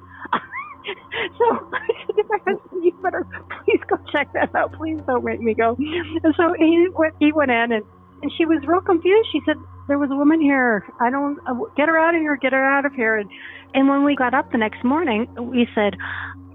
So 1.38 1.44
I 1.72 1.86
said 2.06 2.16
to 2.16 2.24
my 2.28 2.38
husband, 2.46 2.84
"You 2.84 2.92
better 3.02 3.26
please 3.64 3.80
go 3.88 3.96
check 4.12 4.32
that 4.34 4.54
out. 4.54 4.72
Please 4.74 4.98
don't 5.06 5.24
make 5.24 5.40
me 5.40 5.54
go." 5.54 5.76
And 5.78 6.34
so 6.36 6.54
he 6.58 6.88
went. 6.94 7.14
He 7.18 7.32
went 7.32 7.50
in, 7.50 7.72
and 7.72 7.84
and 8.22 8.32
she 8.36 8.46
was 8.46 8.62
real 8.66 8.80
confused. 8.80 9.28
She 9.32 9.40
said, 9.46 9.56
"There 9.88 9.98
was 9.98 10.10
a 10.10 10.16
woman 10.16 10.40
here. 10.40 10.86
I 11.00 11.10
don't 11.10 11.38
uh, 11.46 11.54
get 11.76 11.88
her 11.88 11.98
out 11.98 12.14
of 12.14 12.20
here. 12.20 12.36
Get 12.36 12.52
her 12.52 12.64
out 12.64 12.86
of 12.86 12.94
here." 12.94 13.16
And 13.16 13.30
and 13.74 13.88
when 13.88 14.04
we 14.04 14.16
got 14.16 14.34
up 14.34 14.50
the 14.52 14.58
next 14.58 14.84
morning, 14.84 15.26
we 15.38 15.68
said, 15.74 15.96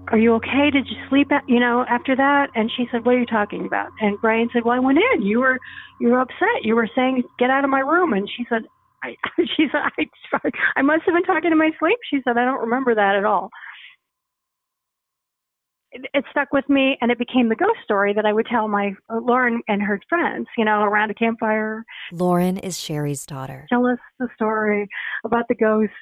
are 0.08 0.18
you 0.18 0.34
okay? 0.34 0.70
Did 0.72 0.88
you 0.88 0.96
sleep 1.08 1.30
at, 1.30 1.48
you 1.48 1.60
know, 1.60 1.84
after 1.88 2.16
that? 2.16 2.48
And 2.54 2.70
she 2.76 2.86
said, 2.90 3.04
what 3.04 3.14
are 3.14 3.18
you 3.18 3.26
talking 3.26 3.64
about? 3.66 3.90
And 4.00 4.20
Brian 4.20 4.50
said, 4.52 4.64
well, 4.64 4.74
I 4.74 4.80
went 4.80 4.98
in. 4.98 5.22
You 5.22 5.40
were, 5.40 5.58
you 6.00 6.08
were 6.08 6.20
upset. 6.20 6.62
You 6.62 6.74
were 6.74 6.88
saying, 6.94 7.22
get 7.38 7.50
out 7.50 7.64
of 7.64 7.70
my 7.70 7.80
room. 7.80 8.12
And 8.12 8.28
she 8.36 8.44
said, 8.48 8.62
I, 9.02 9.16
she 9.56 9.66
said, 9.70 9.80
I, 9.98 10.50
I 10.76 10.82
must 10.82 11.04
have 11.06 11.14
been 11.14 11.22
talking 11.22 11.52
in 11.52 11.58
my 11.58 11.70
sleep. 11.78 11.98
She 12.10 12.20
said, 12.24 12.36
I 12.36 12.44
don't 12.44 12.60
remember 12.60 12.94
that 12.94 13.14
at 13.16 13.24
all. 13.24 13.50
It, 15.92 16.24
stuck 16.30 16.52
with 16.52 16.68
me, 16.68 16.96
and 17.00 17.10
it 17.10 17.18
became 17.18 17.48
the 17.48 17.56
ghost 17.56 17.78
story 17.84 18.14
that 18.14 18.24
I 18.24 18.32
would 18.32 18.46
tell 18.46 18.66
my 18.66 18.92
uh, 19.10 19.18
Lauren 19.22 19.60
and 19.68 19.82
her 19.82 20.00
friends, 20.08 20.46
you 20.56 20.64
know, 20.64 20.82
around 20.82 21.10
a 21.10 21.14
campfire. 21.14 21.84
Lauren 22.12 22.56
is 22.56 22.78
Sherry's 22.78 23.26
daughter. 23.26 23.66
Tell 23.68 23.86
us 23.86 23.98
the 24.18 24.28
story 24.34 24.88
about 25.24 25.48
the 25.48 25.54
ghost, 25.54 25.92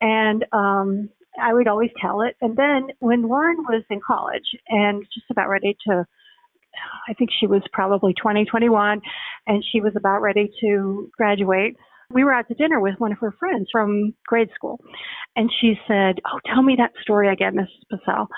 and 0.00 0.44
um, 0.52 1.10
I 1.40 1.52
would 1.52 1.68
always 1.68 1.90
tell 2.00 2.22
it. 2.22 2.36
And 2.40 2.56
then 2.56 2.88
when 3.00 3.28
Lauren 3.28 3.58
was 3.68 3.84
in 3.90 4.00
college 4.06 4.56
and 4.68 5.04
just 5.12 5.30
about 5.30 5.48
ready 5.48 5.76
to 5.86 6.06
I 7.08 7.14
think 7.14 7.30
she 7.38 7.46
was 7.46 7.62
probably 7.72 8.14
20, 8.14 8.44
21, 8.44 9.00
and 9.46 9.64
she 9.72 9.80
was 9.80 9.94
about 9.96 10.20
ready 10.20 10.50
to 10.60 11.10
graduate 11.16 11.76
we 12.10 12.24
were 12.24 12.32
out 12.32 12.48
to 12.48 12.54
dinner 12.54 12.80
with 12.80 12.94
one 12.98 13.12
of 13.12 13.18
her 13.18 13.34
friends 13.38 13.68
from 13.70 14.14
grade 14.26 14.48
school. 14.54 14.80
And 15.36 15.50
she 15.60 15.74
said, 15.86 16.16
Oh, 16.26 16.40
tell 16.46 16.62
me 16.62 16.74
that 16.78 16.92
story 17.02 17.30
again, 17.30 17.54
Mrs. 17.54 17.88
Purcell. 17.90 18.28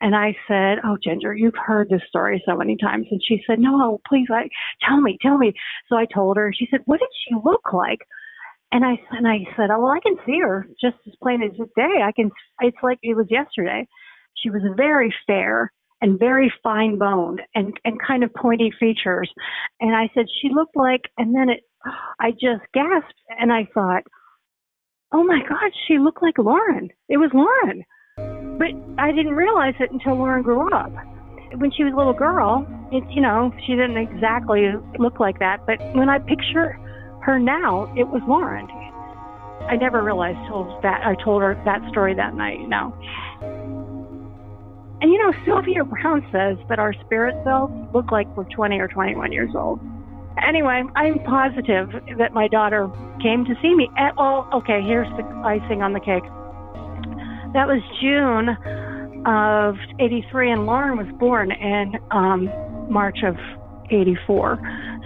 And 0.00 0.14
I 0.16 0.34
said, 0.46 0.78
Oh, 0.84 0.96
Ginger, 1.02 1.34
you've 1.34 1.54
heard 1.66 1.90
this 1.90 2.00
story 2.08 2.42
so 2.46 2.56
many 2.56 2.76
times. 2.76 3.06
And 3.10 3.20
she 3.26 3.42
said, 3.46 3.58
No, 3.58 4.00
please, 4.08 4.28
like, 4.30 4.50
tell 4.86 5.00
me, 5.00 5.18
tell 5.20 5.36
me. 5.36 5.52
So 5.88 5.96
I 5.96 6.06
told 6.06 6.38
her, 6.38 6.52
she 6.56 6.68
said, 6.70 6.80
What 6.86 7.00
did 7.00 7.08
she 7.26 7.34
look 7.44 7.72
like? 7.72 8.00
And 8.72 8.84
I 8.84 8.98
and 9.10 9.26
I 9.26 9.38
said, 9.56 9.70
Oh 9.70 9.80
well 9.80 9.92
I 9.92 10.00
can 10.00 10.16
see 10.26 10.40
her 10.40 10.66
just 10.80 10.96
as 11.06 11.14
plain 11.22 11.42
as 11.42 11.56
day. 11.76 12.02
I 12.02 12.12
can 12.12 12.30
it's 12.60 12.76
like 12.82 12.98
it 13.02 13.16
was 13.16 13.26
yesterday. 13.30 13.86
She 14.42 14.50
was 14.50 14.62
very 14.76 15.14
fair 15.26 15.72
and 16.00 16.18
very 16.18 16.52
fine 16.62 16.96
boned 16.96 17.42
and, 17.54 17.72
and 17.84 18.00
kind 18.00 18.22
of 18.22 18.32
pointy 18.34 18.72
features. 18.78 19.30
And 19.80 19.94
I 19.94 20.08
said, 20.14 20.26
She 20.40 20.48
looked 20.50 20.76
like 20.76 21.02
and 21.18 21.34
then 21.34 21.50
it 21.50 21.60
I 22.20 22.32
just 22.32 22.64
gasped 22.74 23.14
and 23.38 23.52
I 23.52 23.68
thought, 23.72 24.02
oh 25.12 25.24
my 25.24 25.40
God, 25.48 25.70
she 25.86 25.98
looked 25.98 26.22
like 26.22 26.38
Lauren. 26.38 26.90
It 27.08 27.16
was 27.16 27.30
Lauren. 27.32 27.84
But 28.58 28.68
I 29.00 29.12
didn't 29.12 29.34
realize 29.34 29.74
it 29.80 29.90
until 29.90 30.16
Lauren 30.16 30.42
grew 30.42 30.68
up. 30.74 30.90
When 31.56 31.70
she 31.72 31.84
was 31.84 31.94
a 31.94 31.96
little 31.96 32.12
girl, 32.12 32.66
it's, 32.92 33.06
you 33.14 33.22
know, 33.22 33.52
she 33.66 33.72
didn't 33.72 33.96
exactly 33.96 34.72
look 34.98 35.20
like 35.20 35.38
that. 35.38 35.64
But 35.66 35.78
when 35.94 36.08
I 36.08 36.18
picture 36.18 36.78
her 37.22 37.38
now, 37.38 37.92
it 37.96 38.04
was 38.04 38.22
Lauren. 38.28 38.66
I 39.68 39.76
never 39.76 40.02
realized 40.02 40.38
till 40.48 40.64
that 40.82 41.06
I 41.06 41.14
told 41.22 41.42
her 41.42 41.60
that 41.64 41.80
story 41.90 42.14
that 42.14 42.34
night. 42.34 42.60
you 42.60 42.68
know. 42.68 42.94
And 45.00 45.12
you 45.12 45.18
know, 45.18 45.32
Sylvia 45.46 45.84
Browne 45.84 46.26
says 46.32 46.58
that 46.68 46.78
our 46.78 46.92
spirit 47.04 47.36
selves 47.44 47.72
look 47.94 48.10
like 48.10 48.26
we're 48.36 48.44
20 48.44 48.78
or 48.80 48.88
21 48.88 49.30
years 49.30 49.50
old. 49.54 49.78
Anyway, 50.46 50.82
I'm 50.96 51.18
positive 51.24 51.90
that 52.18 52.32
my 52.32 52.48
daughter 52.48 52.88
came 53.22 53.44
to 53.44 53.54
see 53.62 53.74
me. 53.74 53.88
At, 53.96 54.14
oh, 54.18 54.48
okay, 54.54 54.80
here's 54.82 55.08
the 55.16 55.24
icing 55.44 55.82
on 55.82 55.92
the 55.92 56.00
cake. 56.00 56.24
That 57.54 57.66
was 57.66 57.80
June 58.00 58.56
of 59.26 59.74
83, 59.98 60.52
and 60.52 60.66
Lauren 60.66 60.98
was 60.98 61.08
born 61.18 61.50
in 61.50 61.94
um, 62.10 62.48
March 62.90 63.18
of 63.24 63.36
84. 63.90 64.58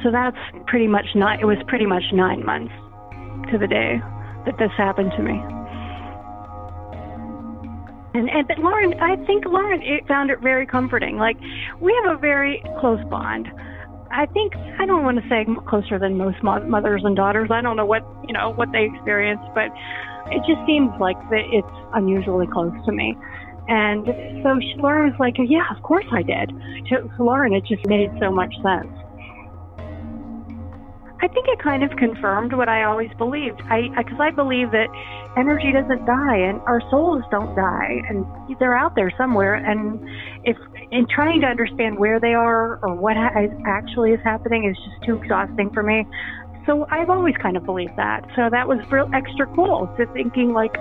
So 0.02 0.10
that's 0.10 0.36
pretty 0.66 0.88
much 0.88 1.06
nine, 1.14 1.40
it 1.40 1.44
was 1.44 1.58
pretty 1.68 1.86
much 1.86 2.02
nine 2.12 2.44
months 2.44 2.72
to 3.52 3.58
the 3.58 3.66
day 3.66 4.00
that 4.44 4.58
this 4.58 4.70
happened 4.76 5.12
to 5.16 5.22
me. 5.22 5.38
And, 8.14 8.28
and 8.28 8.46
but 8.46 8.58
Lauren, 8.58 8.94
I 9.00 9.16
think 9.24 9.46
Lauren 9.46 9.80
it 9.82 10.06
found 10.06 10.30
it 10.30 10.40
very 10.40 10.66
comforting. 10.66 11.16
Like 11.16 11.36
we 11.80 11.98
have 12.02 12.16
a 12.16 12.20
very 12.20 12.62
close 12.78 13.02
bond. 13.08 13.48
I 14.12 14.26
think 14.26 14.54
I 14.78 14.84
don't 14.84 15.04
want 15.04 15.22
to 15.22 15.28
say 15.28 15.46
closer 15.66 15.98
than 15.98 16.18
most 16.18 16.42
mothers 16.42 17.02
and 17.04 17.16
daughters. 17.16 17.50
I 17.50 17.62
don't 17.62 17.76
know 17.76 17.86
what 17.86 18.04
you 18.28 18.34
know 18.34 18.52
what 18.52 18.70
they 18.72 18.84
experience, 18.84 19.40
but 19.54 19.72
it 20.30 20.42
just 20.46 20.64
seems 20.66 20.90
like 21.00 21.16
that 21.30 21.44
it's 21.50 21.76
unusually 21.94 22.46
close 22.46 22.72
to 22.84 22.92
me. 22.92 23.16
And 23.68 24.04
so 24.42 24.60
Lauren 24.82 25.10
was 25.10 25.18
like, 25.18 25.36
"Yeah, 25.38 25.64
of 25.74 25.82
course 25.82 26.04
I 26.12 26.22
did." 26.22 26.52
To 26.90 27.08
Lauren, 27.18 27.54
it 27.54 27.64
just 27.64 27.86
made 27.86 28.10
so 28.20 28.30
much 28.30 28.52
sense. 28.62 28.92
I 31.22 31.28
think 31.28 31.46
it 31.46 31.62
kind 31.62 31.84
of 31.84 31.90
confirmed 31.98 32.52
what 32.52 32.68
I 32.68 32.82
always 32.82 33.10
believed. 33.16 33.62
I 33.70 33.82
because 33.96 34.18
I, 34.18 34.26
I 34.26 34.30
believe 34.32 34.72
that 34.72 34.88
energy 35.38 35.70
doesn't 35.70 36.04
die 36.04 36.36
and 36.36 36.60
our 36.62 36.82
souls 36.90 37.22
don't 37.30 37.54
die 37.54 38.02
and 38.08 38.26
they're 38.58 38.76
out 38.76 38.96
there 38.96 39.12
somewhere. 39.16 39.54
And 39.54 40.02
if 40.42 40.56
in 40.90 41.06
trying 41.06 41.40
to 41.42 41.46
understand 41.46 41.96
where 41.96 42.18
they 42.18 42.34
are 42.34 42.80
or 42.82 42.96
what 42.96 43.16
ha- 43.16 43.30
actually 43.64 44.10
is 44.10 44.20
happening 44.24 44.68
is 44.68 44.76
just 44.76 45.06
too 45.06 45.22
exhausting 45.22 45.70
for 45.70 45.84
me. 45.84 46.04
So 46.66 46.86
I've 46.90 47.08
always 47.08 47.36
kind 47.40 47.56
of 47.56 47.64
believed 47.64 47.96
that. 47.96 48.26
So 48.34 48.50
that 48.50 48.66
was 48.66 48.78
real 48.90 49.08
extra 49.14 49.46
cool 49.54 49.94
to 49.98 50.06
thinking 50.12 50.52
like, 50.52 50.74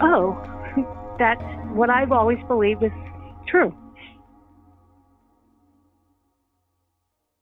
oh, 0.00 0.38
that's 1.18 1.42
what 1.74 1.90
I've 1.90 2.12
always 2.12 2.38
believed 2.46 2.84
is 2.84 2.92
true. 3.48 3.74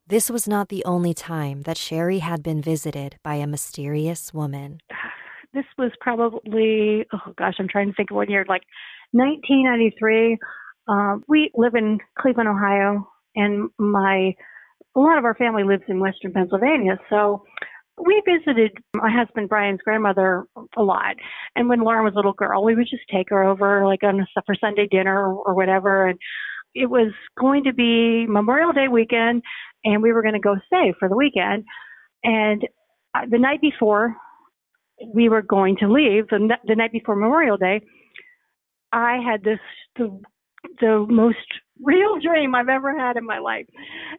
This 0.09 0.31
was 0.31 0.47
not 0.47 0.69
the 0.69 0.85
only 0.85 1.15
time 1.15 1.63
that 1.63 1.77
Sherry 1.77 2.21
had 2.21 2.41
been 2.41 2.63
visited 2.63 3.17
by 3.25 3.35
a 3.37 3.47
mysterious 3.47 4.33
woman. 4.33 4.81
This 5.55 5.65
was 5.79 5.91
probably, 6.03 7.07
oh 7.15 7.33
gosh, 7.39 7.55
I'm 7.59 7.69
trying 7.69 7.89
to 7.89 7.95
think 7.95 8.11
of 8.11 8.17
one 8.17 8.29
year, 8.29 8.45
like 8.47 8.61
1993. 9.13 10.37
Uh, 10.87 11.17
we 11.29 11.51
live 11.55 11.75
in 11.75 11.99
Cleveland, 12.19 12.51
Ohio, 12.51 13.09
and 13.37 13.71
my 13.79 14.35
a 14.95 15.01
lot 15.01 15.17
of 15.17 15.25
our 15.25 15.35
family 15.35 15.65
lives 15.65 15.85
in 15.89 15.99
Western 15.99 16.35
Pennsylvania. 16.35 16.99
So 17.09 17.43
we 17.97 18.23
visited 18.27 18.73
my 18.93 19.11
husband 19.11 19.49
Brian's 19.49 19.81
grandmother 19.83 20.45
a 20.77 20.83
lot. 20.83 21.17
And 21.55 21.71
when 21.71 21.81
Lauren 21.81 22.05
was 22.05 22.13
a 22.13 22.17
little 22.17 22.35
girl, 22.35 22.63
we 22.63 22.75
would 22.75 22.89
just 22.91 23.05
take 23.11 23.31
her 23.31 23.43
over, 23.43 23.87
like 23.87 24.03
on 24.03 24.21
a 24.21 24.43
for 24.45 24.55
Sunday 24.61 24.89
dinner 24.91 25.27
or, 25.27 25.43
or 25.43 25.55
whatever. 25.55 26.07
And 26.07 26.19
it 26.75 26.91
was 26.91 27.13
going 27.41 27.65
to 27.65 27.73
be 27.73 28.27
Memorial 28.29 28.73
Day 28.73 28.89
weekend, 28.89 29.43
and 29.87 30.03
we 30.03 30.13
were 30.13 30.21
going 30.21 30.35
to 30.35 30.41
go 30.41 30.57
stay 30.67 30.93
for 30.99 31.09
the 31.09 31.17
weekend. 31.17 31.65
And 32.25 32.67
the 33.31 33.39
night 33.39 33.61
before 33.63 34.15
we 35.15 35.29
were 35.29 35.43
going 35.43 35.77
to 35.79 35.91
leave, 35.91 36.29
the, 36.29 36.57
the 36.67 36.75
night 36.75 36.93
before 36.93 37.17
Memorial 37.17 37.57
Day, 37.57 37.81
I 38.93 39.19
had 39.25 39.43
this 39.45 39.61
the, 39.97 40.21
the 40.81 41.07
most 41.09 41.37
real 41.83 42.19
dream 42.23 42.55
I've 42.55 42.69
ever 42.69 42.99
had 42.99 43.17
in 43.17 43.25
my 43.25 43.39
life. 43.39 43.67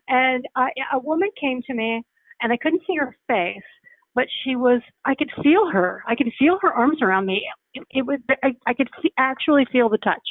And 0.08 0.46
I, 0.56 0.70
a 0.94 1.00
woman 1.00 1.30
came 1.40 1.62
to 1.68 1.74
me, 1.74 2.02
and 2.42 2.54
I 2.54 2.58
couldn't 2.58 2.84
see 2.88 2.96
her 2.98 3.16
face, 3.28 3.62
but 4.16 4.26
she 4.44 4.56
was. 4.56 4.82
I 5.06 5.16
could 5.16 5.32
feel 5.44 5.70
her. 5.70 6.02
I 6.08 6.16
could 6.16 6.32
feel 6.40 6.60
her 6.62 6.72
arms 6.72 7.02
around 7.02 7.26
me. 7.26 7.42
It, 7.74 7.84
it 7.92 8.06
was. 8.06 8.20
I, 8.44 8.54
I 8.66 8.74
could 8.74 8.90
see, 9.02 9.12
actually 9.18 9.66
feel 9.72 9.90
the 9.90 9.98
touch. 9.98 10.24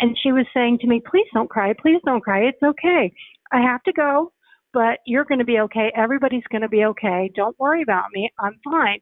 And 0.00 0.16
she 0.22 0.30
was 0.30 0.46
saying 0.54 0.78
to 0.80 0.86
me, 0.86 1.02
"Please 1.10 1.26
don't 1.34 1.50
cry. 1.50 1.74
Please 1.80 2.00
don't 2.04 2.22
cry. 2.22 2.40
It's 2.42 2.62
okay. 2.62 3.12
I 3.52 3.60
have 3.60 3.82
to 3.84 3.92
go." 3.92 4.32
But 4.72 4.98
you're 5.06 5.24
going 5.24 5.38
to 5.38 5.44
be 5.44 5.58
okay. 5.60 5.92
Everybody's 5.96 6.44
going 6.50 6.62
to 6.62 6.68
be 6.68 6.84
okay. 6.84 7.30
Don't 7.34 7.58
worry 7.58 7.82
about 7.82 8.06
me. 8.12 8.30
I'm 8.38 8.58
fine. 8.64 9.00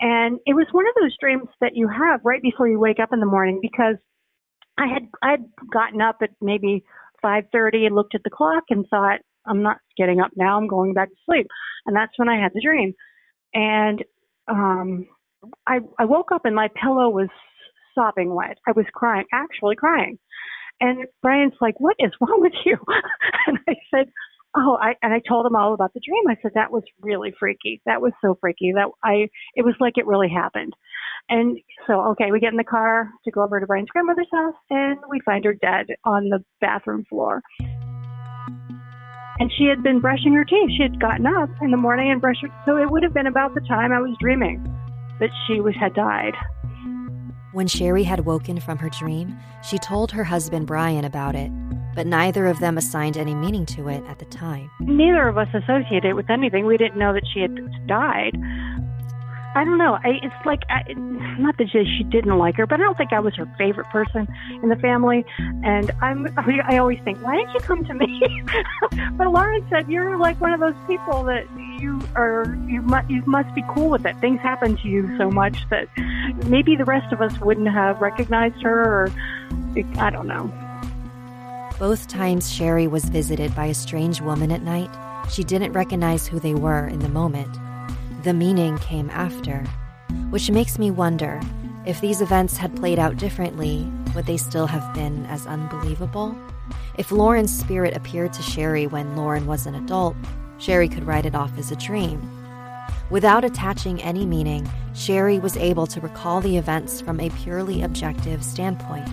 And 0.00 0.38
it 0.46 0.54
was 0.54 0.66
one 0.72 0.86
of 0.86 0.94
those 1.00 1.16
dreams 1.20 1.48
that 1.60 1.72
you 1.76 1.88
have 1.88 2.20
right 2.24 2.42
before 2.42 2.68
you 2.68 2.78
wake 2.78 2.98
up 3.00 3.10
in 3.12 3.20
the 3.20 3.26
morning 3.26 3.60
because 3.62 3.96
I 4.78 4.86
had 4.86 5.08
I 5.22 5.32
had 5.32 5.44
gotten 5.72 6.00
up 6.00 6.16
at 6.22 6.30
maybe 6.40 6.84
5:30 7.24 7.86
and 7.86 7.94
looked 7.94 8.14
at 8.14 8.22
the 8.24 8.30
clock 8.30 8.64
and 8.70 8.86
thought 8.88 9.20
I'm 9.46 9.62
not 9.62 9.78
getting 9.96 10.20
up 10.20 10.30
now. 10.36 10.56
I'm 10.56 10.66
going 10.66 10.94
back 10.94 11.08
to 11.08 11.16
sleep. 11.26 11.46
And 11.86 11.94
that's 11.94 12.18
when 12.18 12.28
I 12.28 12.40
had 12.40 12.52
the 12.54 12.62
dream. 12.62 12.94
And 13.54 14.02
um 14.48 15.06
I 15.66 15.80
I 15.98 16.04
woke 16.04 16.32
up 16.32 16.44
and 16.44 16.54
my 16.54 16.68
pillow 16.80 17.08
was 17.10 17.28
sopping 17.94 18.34
wet. 18.34 18.58
I 18.66 18.72
was 18.72 18.86
crying, 18.94 19.26
actually 19.32 19.76
crying. 19.76 20.18
And 20.80 21.06
Brian's 21.22 21.54
like, 21.60 21.78
"What 21.78 21.96
is 21.98 22.12
wrong 22.20 22.40
with 22.40 22.54
you?" 22.64 22.76
and 23.46 23.58
I 23.68 23.74
said, 23.94 24.08
"Oh, 24.56 24.78
I." 24.80 24.94
And 25.02 25.12
I 25.12 25.20
told 25.26 25.46
him 25.46 25.56
all 25.56 25.74
about 25.74 25.92
the 25.94 26.00
dream. 26.00 26.28
I 26.28 26.36
said 26.42 26.52
that 26.54 26.72
was 26.72 26.82
really 27.00 27.32
freaky. 27.38 27.80
That 27.86 28.00
was 28.00 28.12
so 28.22 28.36
freaky 28.40 28.72
that 28.74 28.88
I. 29.02 29.28
It 29.54 29.64
was 29.64 29.74
like 29.80 29.98
it 29.98 30.06
really 30.06 30.28
happened. 30.28 30.74
And 31.28 31.58
so, 31.86 32.00
okay, 32.12 32.32
we 32.32 32.40
get 32.40 32.52
in 32.52 32.56
the 32.56 32.64
car 32.64 33.10
to 33.24 33.30
go 33.30 33.42
over 33.42 33.60
to 33.60 33.66
Brian's 33.66 33.90
grandmother's 33.90 34.26
house, 34.32 34.54
and 34.70 34.98
we 35.08 35.20
find 35.24 35.44
her 35.44 35.54
dead 35.54 35.86
on 36.04 36.28
the 36.28 36.44
bathroom 36.60 37.04
floor. 37.08 37.42
And 39.38 39.50
she 39.56 39.64
had 39.64 39.82
been 39.82 40.00
brushing 40.00 40.34
her 40.34 40.44
teeth. 40.44 40.70
She 40.76 40.82
had 40.82 41.00
gotten 41.00 41.26
up 41.26 41.48
in 41.62 41.70
the 41.70 41.76
morning 41.76 42.10
and 42.10 42.20
brushed 42.20 42.42
her. 42.42 42.48
So 42.66 42.76
it 42.76 42.90
would 42.90 43.02
have 43.02 43.14
been 43.14 43.26
about 43.26 43.54
the 43.54 43.60
time 43.62 43.92
I 43.92 44.00
was 44.00 44.16
dreaming 44.20 44.62
that 45.20 45.30
she 45.46 45.60
was 45.60 45.74
had 45.78 45.94
died. 45.94 46.34
When 47.52 47.68
Sherry 47.68 48.02
had 48.02 48.24
woken 48.24 48.60
from 48.60 48.78
her 48.78 48.88
dream, 48.88 49.38
she 49.62 49.76
told 49.78 50.10
her 50.12 50.24
husband 50.24 50.66
Brian 50.66 51.04
about 51.04 51.34
it, 51.34 51.50
but 51.94 52.06
neither 52.06 52.46
of 52.46 52.58
them 52.60 52.78
assigned 52.78 53.18
any 53.18 53.34
meaning 53.34 53.66
to 53.66 53.88
it 53.88 54.02
at 54.08 54.18
the 54.18 54.24
time. 54.24 54.70
Neither 54.80 55.28
of 55.28 55.36
us 55.36 55.48
associated 55.52 56.06
it 56.06 56.14
with 56.14 56.30
anything. 56.30 56.64
We 56.64 56.78
didn't 56.78 56.98
know 56.98 57.12
that 57.12 57.24
she 57.34 57.40
had 57.40 57.54
died. 57.86 58.38
I 59.54 59.64
don't 59.64 59.76
know. 59.76 59.98
I, 60.02 60.18
it's 60.22 60.46
like 60.46 60.62
I, 60.70 60.94
not 60.94 61.58
that 61.58 61.68
she, 61.70 61.84
she 61.98 62.04
didn't 62.04 62.38
like 62.38 62.56
her, 62.56 62.66
but 62.66 62.80
I 62.80 62.84
don't 62.84 62.96
think 62.96 63.12
I 63.12 63.20
was 63.20 63.36
her 63.36 63.46
favorite 63.58 63.88
person 63.90 64.26
in 64.62 64.70
the 64.70 64.76
family. 64.76 65.26
And 65.62 65.90
I'm 66.00 66.28
I 66.38 66.78
always 66.78 67.00
think, 67.04 67.22
why 67.22 67.36
didn't 67.36 67.52
you 67.52 67.60
come 67.60 67.84
to 67.84 67.92
me? 67.92 68.22
but 69.12 69.30
Lauren 69.30 69.66
said 69.68 69.90
you're 69.90 70.16
like 70.16 70.40
one 70.40 70.54
of 70.54 70.60
those 70.60 70.76
people 70.86 71.22
that 71.24 71.46
you 71.82 72.00
are 72.14 72.56
you 72.66 72.80
must 72.80 73.10
you 73.10 73.22
must 73.26 73.54
be 73.54 73.62
cool 73.74 73.90
with 73.90 74.06
it. 74.06 74.16
Things 74.20 74.40
happen 74.40 74.76
to 74.76 74.88
you 74.88 75.16
so 75.18 75.30
much 75.30 75.68
that 75.68 75.88
maybe 76.46 76.76
the 76.76 76.84
rest 76.84 77.12
of 77.12 77.20
us 77.20 77.38
wouldn't 77.40 77.68
have 77.68 78.00
recognized 78.00 78.62
her, 78.62 78.80
or 78.80 79.10
I 79.98 80.10
don't 80.10 80.28
know. 80.28 80.50
Both 81.78 82.06
times 82.06 82.52
Sherry 82.52 82.86
was 82.86 83.04
visited 83.06 83.54
by 83.56 83.66
a 83.66 83.74
strange 83.74 84.20
woman 84.20 84.52
at 84.52 84.62
night, 84.62 84.90
she 85.30 85.42
didn't 85.42 85.72
recognize 85.72 86.26
who 86.26 86.38
they 86.38 86.54
were 86.54 86.86
in 86.86 87.00
the 87.00 87.08
moment. 87.08 87.58
The 88.22 88.34
meaning 88.34 88.78
came 88.78 89.10
after, 89.10 89.64
which 90.30 90.50
makes 90.50 90.78
me 90.78 90.90
wonder 90.90 91.40
if 91.86 92.00
these 92.00 92.20
events 92.20 92.56
had 92.56 92.76
played 92.76 92.98
out 92.98 93.16
differently, 93.16 93.90
would 94.14 94.26
they 94.26 94.36
still 94.36 94.66
have 94.66 94.94
been 94.94 95.26
as 95.26 95.46
unbelievable? 95.46 96.36
If 96.98 97.10
Lauren's 97.10 97.56
spirit 97.56 97.96
appeared 97.96 98.32
to 98.34 98.42
Sherry 98.42 98.86
when 98.86 99.16
Lauren 99.16 99.46
was 99.46 99.66
an 99.66 99.74
adult, 99.74 100.14
Sherry 100.62 100.88
could 100.88 101.04
write 101.04 101.26
it 101.26 101.34
off 101.34 101.58
as 101.58 101.72
a 101.72 101.76
dream. 101.76 102.20
Without 103.10 103.44
attaching 103.44 104.00
any 104.00 104.24
meaning, 104.24 104.70
Sherry 104.94 105.40
was 105.40 105.56
able 105.56 105.88
to 105.88 106.00
recall 106.00 106.40
the 106.40 106.56
events 106.56 107.00
from 107.00 107.18
a 107.18 107.30
purely 107.30 107.82
objective 107.82 108.44
standpoint, 108.44 109.08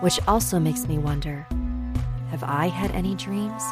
which 0.00 0.20
also 0.28 0.60
makes 0.60 0.86
me 0.86 0.98
wonder 0.98 1.44
have 2.30 2.44
I 2.44 2.68
had 2.68 2.90
any 2.92 3.14
dreams 3.14 3.62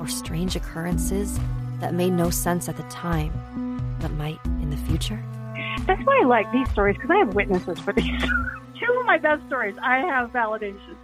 or 0.00 0.08
strange 0.08 0.56
occurrences 0.56 1.38
that 1.78 1.94
made 1.94 2.12
no 2.12 2.30
sense 2.30 2.68
at 2.68 2.76
the 2.76 2.82
time? 2.84 3.32
but 4.00 4.10
might 4.12 4.38
in 4.44 4.68
the 4.68 4.76
future? 4.76 5.22
That's 5.86 6.02
why 6.04 6.20
I 6.22 6.26
like 6.26 6.50
these 6.52 6.68
stories 6.70 6.96
because 6.96 7.10
I 7.10 7.18
have 7.18 7.34
witnesses 7.34 7.78
for 7.80 7.92
these. 7.92 8.20
Two 8.78 8.98
of 9.00 9.06
my 9.06 9.16
best 9.16 9.46
stories, 9.46 9.76
I 9.82 9.98
have 9.98 10.30
validation. 10.30 10.96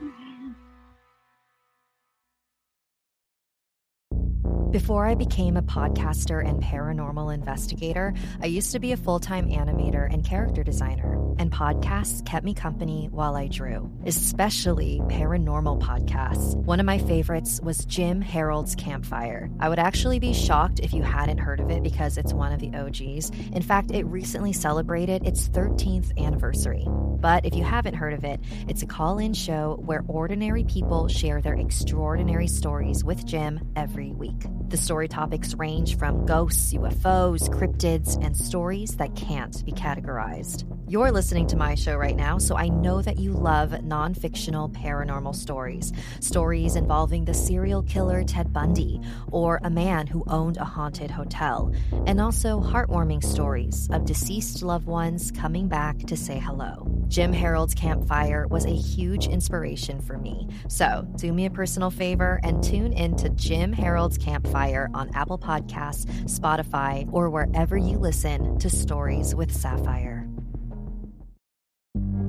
Before 4.71 5.05
I 5.05 5.17
became 5.17 5.57
a 5.57 5.63
podcaster 5.63 6.49
and 6.49 6.63
paranormal 6.63 7.35
investigator, 7.35 8.15
I 8.41 8.47
used 8.47 8.71
to 8.71 8.79
be 8.79 8.93
a 8.93 8.97
full 8.97 9.19
time 9.19 9.49
animator 9.49 10.09
and 10.13 10.25
character 10.25 10.63
designer, 10.63 11.19
and 11.41 11.51
podcasts 11.51 12.25
kept 12.25 12.45
me 12.45 12.55
company 12.55 13.09
while 13.11 13.35
I 13.35 13.49
drew, 13.49 13.91
especially 14.07 15.01
paranormal 15.07 15.81
podcasts. 15.81 16.55
One 16.55 16.79
of 16.79 16.87
my 16.87 16.99
favorites 16.99 17.61
was 17.61 17.85
Jim 17.85 18.21
Harold's 18.21 18.77
Campfire. 18.77 19.51
I 19.59 19.69
would 19.69 19.81
actually 19.81 20.21
be 20.21 20.33
shocked 20.33 20.79
if 20.79 20.93
you 20.93 21.03
hadn't 21.03 21.39
heard 21.39 21.59
of 21.59 21.69
it 21.71 21.83
because 21.83 22.17
it's 22.17 22.33
one 22.33 22.53
of 22.53 22.61
the 22.61 22.73
OGs. 22.73 23.31
In 23.53 23.63
fact, 23.63 23.91
it 23.91 24.05
recently 24.05 24.53
celebrated 24.53 25.27
its 25.27 25.49
13th 25.49 26.17
anniversary. 26.17 26.87
But 26.87 27.45
if 27.45 27.57
you 27.57 27.65
haven't 27.65 27.95
heard 27.95 28.15
of 28.15 28.23
it, 28.23 28.39
it's 28.69 28.85
a 28.85 28.87
call 28.87 29.19
in 29.19 29.35
show 29.35 29.81
where 29.85 30.05
ordinary 30.07 30.63
people 30.63 31.09
share 31.09 31.43
their 31.43 31.55
extraordinary 31.55 32.47
stories 32.47 33.03
with 33.03 33.27
Jim 33.27 33.61
every 33.75 34.13
week. 34.13 34.45
The 34.71 34.77
story 34.77 35.09
topics 35.09 35.55
range 35.55 35.99
from 35.99 36.25
ghosts, 36.27 36.73
UFOs, 36.75 37.49
cryptids, 37.49 38.17
and 38.25 38.37
stories 38.37 38.97
that 38.99 39.17
can't 39.17 39.65
be 39.65 39.73
categorized. 39.73 40.63
You're 40.91 41.13
listening 41.13 41.47
to 41.47 41.57
my 41.57 41.77
show 41.77 41.95
right 41.95 42.17
now, 42.17 42.39
so 42.39 42.57
I 42.57 42.67
know 42.67 43.01
that 43.01 43.21
you 43.21 43.33
love 43.33 43.85
non 43.85 44.13
fictional 44.13 44.69
paranormal 44.71 45.37
stories. 45.37 45.93
Stories 46.19 46.75
involving 46.75 47.25
the 47.25 47.33
serial 47.33 47.85
killer 47.85 48.25
Ted 48.25 48.53
Bundy 48.53 49.01
or 49.31 49.61
a 49.63 49.71
man 49.71 50.09
who 50.09 50.25
owned 50.27 50.57
a 50.57 50.65
haunted 50.65 51.13
hotel, 51.13 51.73
and 52.07 52.21
also 52.21 52.61
heartwarming 52.61 53.23
stories 53.23 53.89
of 53.93 54.05
deceased 54.05 54.65
loved 54.65 54.89
ones 54.89 55.31
coming 55.31 55.69
back 55.69 55.97
to 56.09 56.17
say 56.17 56.41
hello. 56.41 56.89
Jim 57.07 57.33
Harold's 57.33 57.75
Campfire 57.75 58.49
was 58.49 58.65
a 58.65 58.75
huge 58.75 59.29
inspiration 59.29 60.01
for 60.01 60.19
me. 60.19 60.49
So 60.67 61.07
do 61.15 61.33
me 61.33 61.47
a 61.47 61.51
personal 61.51 61.93
favor 61.93 62.41
and 62.43 62.65
tune 62.65 62.95
in 62.95 63.15
to 63.19 63.29
Jim 63.29 63.73
Harold's 63.73 64.19
Campfire 64.19 64.91
on 64.93 65.15
Apple 65.15 65.39
Podcasts, 65.39 66.07
Spotify, 66.25 67.09
or 67.13 67.31
wherever 67.31 67.77
you 67.77 67.97
listen 67.97 68.59
to 68.59 68.69
Stories 68.69 69.37
with 69.37 69.55
Sapphire. 69.55 70.20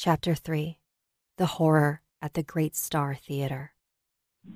Chapter 0.00 0.36
3 0.36 0.78
The 1.38 1.58
Horror 1.58 2.02
at 2.22 2.34
the 2.34 2.44
Great 2.44 2.76
Star 2.76 3.16
Theater. 3.16 3.72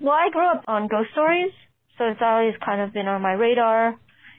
Well, 0.00 0.14
I 0.14 0.30
grew 0.30 0.48
up 0.48 0.62
on 0.68 0.86
ghost 0.86 1.10
stories, 1.10 1.50
so 1.98 2.04
it's 2.04 2.20
always 2.22 2.54
kind 2.64 2.80
of 2.80 2.92
been 2.92 3.08
on 3.08 3.22
my 3.22 3.32
radar. 3.32 3.96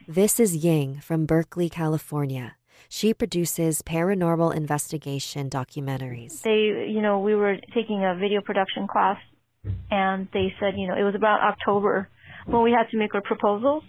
This 0.08 0.40
is 0.40 0.64
Ying 0.64 1.00
from 1.02 1.26
Berkeley, 1.26 1.68
California. 1.68 2.56
She 2.88 3.12
produces 3.12 3.82
paranormal 3.82 4.56
investigation 4.56 5.50
documentaries. 5.50 6.40
They, 6.40 6.88
you 6.90 7.02
know, 7.02 7.18
we 7.18 7.34
were 7.34 7.58
taking 7.74 8.02
a 8.02 8.16
video 8.18 8.40
production 8.40 8.88
class, 8.88 9.18
and 9.90 10.26
they 10.32 10.54
said, 10.58 10.72
you 10.78 10.88
know, 10.88 10.94
it 10.94 11.02
was 11.02 11.14
about 11.14 11.40
October 11.42 12.08
when 12.46 12.62
we 12.62 12.72
had 12.72 12.88
to 12.92 12.96
make 12.96 13.14
our 13.14 13.20
proposals. 13.20 13.82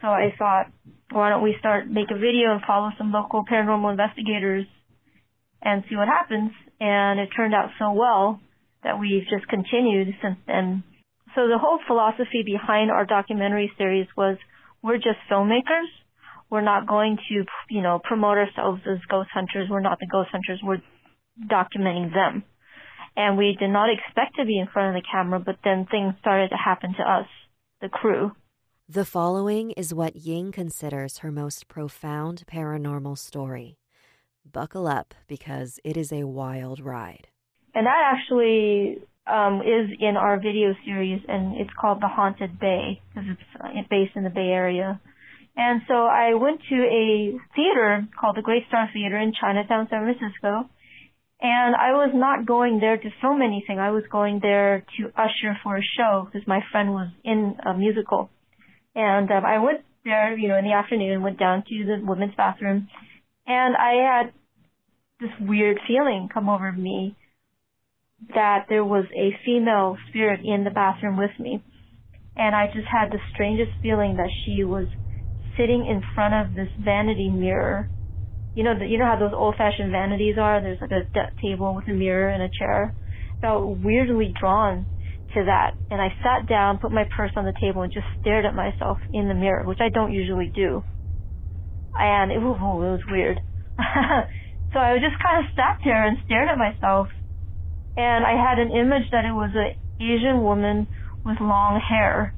So 0.00 0.06
I 0.06 0.32
thought, 0.38 0.72
why 1.10 1.28
don't 1.28 1.42
we 1.42 1.54
start 1.58 1.86
make 1.86 2.10
a 2.10 2.18
video 2.18 2.52
and 2.52 2.62
follow 2.66 2.92
some 2.96 3.12
local 3.12 3.44
paranormal 3.44 3.90
investigators 3.90 4.64
and 5.62 5.84
see 5.88 5.96
what 5.96 6.08
happens. 6.08 6.52
And 6.80 7.20
it 7.20 7.30
turned 7.34 7.54
out 7.54 7.70
so 7.78 7.92
well 7.92 8.40
that 8.82 9.00
we've 9.00 9.24
just 9.28 9.48
continued 9.48 10.14
since 10.22 10.36
then. 10.46 10.84
So 11.34 11.48
the 11.48 11.58
whole 11.58 11.78
philosophy 11.86 12.42
behind 12.44 12.90
our 12.90 13.04
documentary 13.04 13.70
series 13.76 14.06
was 14.16 14.38
we're 14.82 14.96
just 14.96 15.18
filmmakers. 15.30 15.90
We're 16.48 16.62
not 16.62 16.86
going 16.86 17.18
to, 17.28 17.44
you 17.68 17.82
know, 17.82 18.00
promote 18.02 18.38
ourselves 18.38 18.80
as 18.90 18.98
ghost 19.10 19.30
hunters. 19.34 19.68
We're 19.68 19.80
not 19.80 19.98
the 19.98 20.06
ghost 20.10 20.30
hunters. 20.30 20.60
We're 20.62 20.82
documenting 21.44 22.12
them. 22.14 22.44
And 23.16 23.36
we 23.36 23.56
did 23.58 23.70
not 23.70 23.88
expect 23.90 24.36
to 24.36 24.44
be 24.44 24.58
in 24.58 24.68
front 24.72 24.96
of 24.96 25.02
the 25.02 25.08
camera, 25.10 25.40
but 25.40 25.56
then 25.64 25.86
things 25.90 26.14
started 26.20 26.50
to 26.50 26.56
happen 26.56 26.94
to 26.98 27.02
us, 27.02 27.26
the 27.80 27.88
crew. 27.88 28.32
The 28.88 29.04
following 29.04 29.72
is 29.72 29.92
what 29.92 30.14
Ying 30.14 30.52
considers 30.52 31.18
her 31.18 31.32
most 31.32 31.66
profound 31.66 32.44
paranormal 32.46 33.18
story. 33.18 33.78
Buckle 34.52 34.86
up 34.86 35.14
because 35.28 35.80
it 35.84 35.96
is 35.96 36.12
a 36.12 36.24
wild 36.24 36.80
ride. 36.80 37.28
And 37.74 37.86
that 37.86 38.14
actually 38.14 38.98
um, 39.26 39.60
is 39.60 39.90
in 40.00 40.16
our 40.16 40.38
video 40.38 40.74
series, 40.84 41.20
and 41.28 41.56
it's 41.60 41.70
called 41.78 42.00
The 42.00 42.08
Haunted 42.08 42.58
Bay 42.58 43.00
because 43.10 43.28
it's 43.30 43.60
uh, 43.60 43.68
based 43.90 44.16
in 44.16 44.24
the 44.24 44.30
Bay 44.30 44.48
Area. 44.48 45.00
And 45.56 45.82
so 45.88 45.94
I 45.94 46.34
went 46.34 46.60
to 46.68 46.76
a 46.76 47.32
theater 47.54 48.06
called 48.18 48.36
the 48.36 48.42
Great 48.42 48.66
Star 48.68 48.88
Theater 48.92 49.18
in 49.18 49.32
Chinatown, 49.38 49.88
San 49.90 50.02
Francisco. 50.04 50.68
And 51.40 51.74
I 51.76 51.92
was 51.92 52.12
not 52.14 52.46
going 52.46 52.80
there 52.80 52.96
to 52.96 53.10
film 53.20 53.42
anything. 53.42 53.78
I 53.78 53.90
was 53.90 54.04
going 54.10 54.40
there 54.40 54.84
to 54.96 55.08
usher 55.16 55.58
for 55.62 55.76
a 55.76 55.82
show 55.96 56.26
because 56.26 56.46
my 56.46 56.60
friend 56.72 56.92
was 56.92 57.08
in 57.24 57.56
a 57.64 57.76
musical. 57.76 58.30
And 58.94 59.30
um, 59.30 59.44
I 59.44 59.58
went 59.58 59.80
there, 60.04 60.36
you 60.38 60.48
know, 60.48 60.56
in 60.56 60.64
the 60.64 60.72
afternoon, 60.72 61.22
went 61.22 61.38
down 61.38 61.64
to 61.68 61.84
the 61.84 62.00
women's 62.06 62.34
bathroom, 62.36 62.88
and 63.46 63.76
I 63.76 64.22
had 64.22 64.32
this 65.20 65.30
weird 65.40 65.78
feeling 65.86 66.28
come 66.32 66.48
over 66.48 66.70
me 66.72 67.16
that 68.34 68.66
there 68.68 68.84
was 68.84 69.04
a 69.14 69.36
female 69.44 69.96
spirit 70.08 70.40
in 70.44 70.64
the 70.64 70.70
bathroom 70.70 71.16
with 71.16 71.30
me. 71.38 71.62
And 72.36 72.54
I 72.54 72.66
just 72.66 72.86
had 72.90 73.10
the 73.10 73.18
strangest 73.32 73.72
feeling 73.82 74.16
that 74.16 74.30
she 74.44 74.64
was 74.64 74.86
sitting 75.56 75.86
in 75.88 76.02
front 76.14 76.34
of 76.34 76.54
this 76.54 76.68
vanity 76.84 77.30
mirror. 77.30 77.88
You 78.54 78.64
know, 78.64 78.78
the, 78.78 78.86
you 78.86 78.98
know 78.98 79.06
how 79.06 79.18
those 79.18 79.34
old-fashioned 79.34 79.90
vanities 79.90 80.36
are. 80.40 80.60
There's 80.60 80.80
like 80.80 80.90
a 80.90 81.08
table 81.40 81.74
with 81.74 81.88
a 81.88 81.92
mirror 81.92 82.28
and 82.28 82.42
a 82.42 82.48
chair. 82.48 82.94
Felt 83.40 83.78
weirdly 83.78 84.34
drawn 84.38 84.86
to 85.34 85.44
that, 85.44 85.72
and 85.90 86.00
I 86.00 86.08
sat 86.22 86.48
down, 86.48 86.78
put 86.78 86.92
my 86.92 87.04
purse 87.14 87.32
on 87.36 87.44
the 87.44 87.52
table, 87.60 87.82
and 87.82 87.92
just 87.92 88.06
stared 88.20 88.46
at 88.46 88.54
myself 88.54 88.96
in 89.12 89.28
the 89.28 89.34
mirror, 89.34 89.64
which 89.64 89.80
I 89.80 89.90
don't 89.90 90.12
usually 90.12 90.50
do. 90.54 90.82
And 91.98 92.32
it, 92.32 92.38
ooh, 92.38 92.52
it 92.52 92.96
was 92.96 93.00
weird. 93.10 93.40
so 94.76 94.84
I 94.84 95.00
just 95.00 95.16
kind 95.24 95.40
of 95.40 95.48
sat 95.56 95.80
there 95.88 96.04
and 96.04 96.20
stared 96.26 96.52
at 96.52 96.60
myself, 96.60 97.08
and 97.96 98.28
I 98.28 98.36
had 98.36 98.60
an 98.60 98.76
image 98.76 99.08
that 99.08 99.24
it 99.24 99.32
was 99.32 99.48
an 99.56 99.72
Asian 99.96 100.44
woman 100.44 100.86
with 101.24 101.40
long 101.40 101.80
hair. 101.80 102.34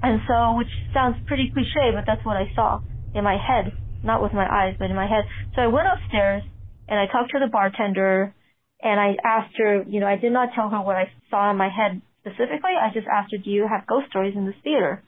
And 0.00 0.24
so, 0.26 0.56
which 0.56 0.72
sounds 0.94 1.20
pretty 1.28 1.52
cliche, 1.52 1.92
but 1.92 2.08
that's 2.08 2.24
what 2.24 2.40
I 2.40 2.48
saw 2.56 2.80
in 3.14 3.24
my 3.24 3.36
head, 3.36 3.76
not 4.02 4.22
with 4.22 4.32
my 4.32 4.48
eyes, 4.48 4.76
but 4.78 4.88
in 4.88 4.96
my 4.96 5.04
head. 5.04 5.28
So 5.54 5.60
I 5.60 5.66
went 5.66 5.84
upstairs 5.84 6.42
and 6.88 6.98
I 6.98 7.04
talked 7.12 7.32
to 7.32 7.44
the 7.44 7.52
bartender 7.52 8.34
and 8.80 8.98
I 8.98 9.12
asked 9.22 9.52
her, 9.58 9.84
you 9.86 10.00
know, 10.00 10.08
I 10.08 10.16
did 10.16 10.32
not 10.32 10.56
tell 10.56 10.70
her 10.70 10.80
what 10.80 10.96
I 10.96 11.12
saw 11.28 11.50
in 11.50 11.58
my 11.58 11.68
head 11.68 12.00
specifically. 12.24 12.72
I 12.72 12.88
just 12.88 13.06
asked 13.06 13.32
her, 13.32 13.38
do 13.38 13.50
you 13.50 13.68
have 13.68 13.86
ghost 13.86 14.08
stories 14.08 14.34
in 14.34 14.46
this 14.46 14.58
theater? 14.64 15.04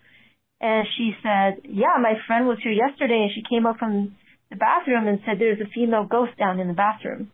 And 0.61 0.87
she 0.99 1.17
said, 1.25 1.65
yeah, 1.65 1.97
my 1.97 2.21
friend 2.27 2.47
was 2.47 2.59
here 2.63 2.77
yesterday 2.77 3.25
and 3.25 3.33
she 3.35 3.43
came 3.49 3.65
up 3.65 3.79
from 3.79 4.15
the 4.55 4.59
bathroom 4.59 5.09
and 5.09 5.19
said 5.27 5.39
there's 5.39 5.61
a 5.61 5.71
female 5.75 6.05
ghost 6.05 6.39
down 6.39 6.61
in 6.61 6.69
the 6.69 6.75
bathroom. 6.75 7.31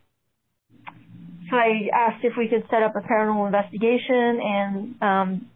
So 1.49 1.57
I 1.57 1.89
asked 1.93 2.23
if 2.23 2.33
we 2.37 2.47
could 2.47 2.63
set 2.69 2.81
up 2.81 2.95
a 2.95 3.01
paranormal 3.01 3.45
investigation 3.45 4.39
and, 4.41 5.01
um, 5.01 5.49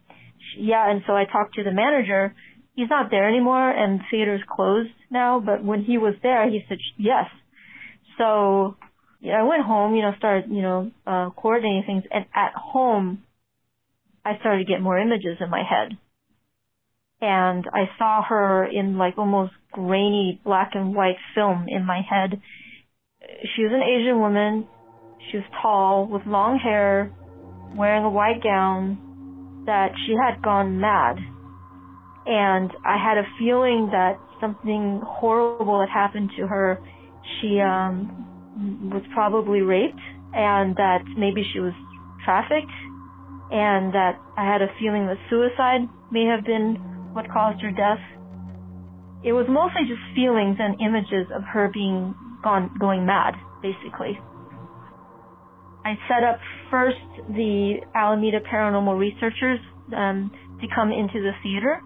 yeah, 0.58 0.90
and 0.90 1.02
so 1.06 1.14
I 1.14 1.24
talked 1.24 1.54
to 1.54 1.64
the 1.64 1.72
manager. 1.72 2.34
He's 2.74 2.90
not 2.90 3.10
there 3.10 3.28
anymore 3.28 3.70
and 3.70 4.00
the 4.00 4.04
theater's 4.10 4.42
closed 4.48 4.90
now, 5.10 5.40
but 5.40 5.64
when 5.64 5.82
he 5.82 5.98
was 5.98 6.14
there, 6.22 6.48
he 6.48 6.60
said 6.68 6.78
yes. 6.98 7.26
So 8.18 8.76
yeah, 9.20 9.40
I 9.40 9.42
went 9.42 9.62
home, 9.64 9.94
you 9.94 10.02
know, 10.02 10.12
started, 10.18 10.50
you 10.50 10.62
know, 10.62 10.90
uh, 11.06 11.30
coordinating 11.30 11.84
things, 11.86 12.04
and 12.10 12.26
at 12.34 12.52
home, 12.54 13.22
I 14.24 14.38
started 14.40 14.66
to 14.66 14.70
get 14.70 14.82
more 14.82 14.98
images 14.98 15.38
in 15.40 15.50
my 15.50 15.62
head. 15.62 15.96
And 17.20 17.64
I 17.72 17.88
saw 17.98 18.22
her 18.28 18.64
in 18.64 18.98
like 18.98 19.16
almost 19.16 19.52
grainy 19.72 20.40
black 20.44 20.72
and 20.74 20.94
white 20.94 21.16
film 21.34 21.66
in 21.68 21.86
my 21.86 22.00
head. 22.08 22.40
She 23.54 23.62
was 23.62 23.72
an 23.72 23.82
Asian 23.82 24.20
woman. 24.20 24.68
She 25.30 25.38
was 25.38 25.46
tall, 25.60 26.06
with 26.06 26.22
long 26.26 26.58
hair, 26.58 27.12
wearing 27.76 28.04
a 28.04 28.10
white 28.10 28.42
gown, 28.42 29.64
that 29.66 29.88
she 30.06 30.14
had 30.14 30.42
gone 30.42 30.80
mad. 30.80 31.16
And 32.26 32.70
I 32.84 32.96
had 33.02 33.18
a 33.18 33.26
feeling 33.38 33.88
that 33.92 34.20
something 34.40 35.00
horrible 35.04 35.80
had 35.80 35.88
happened 35.88 36.30
to 36.38 36.46
her. 36.46 36.78
She, 37.40 37.60
um, 37.60 38.26
was 38.92 39.02
probably 39.12 39.60
raped 39.60 40.00
and 40.32 40.76
that 40.76 41.04
maybe 41.16 41.44
she 41.52 41.60
was 41.60 41.74
trafficked 42.24 42.72
and 43.50 43.92
that 43.94 44.18
I 44.36 44.44
had 44.50 44.62
a 44.62 44.68
feeling 44.80 45.06
that 45.06 45.18
suicide 45.30 45.88
may 46.10 46.24
have 46.24 46.44
been 46.44 46.76
what 47.16 47.24
caused 47.32 47.62
her 47.62 47.72
death. 47.72 48.04
It 49.24 49.32
was 49.32 49.46
mostly 49.48 49.88
just 49.88 50.04
feelings 50.14 50.60
and 50.60 50.76
images 50.78 51.32
of 51.34 51.42
her 51.48 51.70
being 51.72 52.14
gone, 52.44 52.76
going 52.78 53.06
mad, 53.06 53.32
basically. 53.62 54.20
I 55.82 55.96
set 56.06 56.22
up 56.22 56.38
first 56.70 57.00
the 57.32 57.80
Alameda 57.94 58.40
Paranormal 58.44 58.98
Researchers 58.98 59.58
um, 59.96 60.30
to 60.60 60.66
come 60.74 60.92
into 60.92 61.24
the 61.24 61.32
theater, 61.42 61.80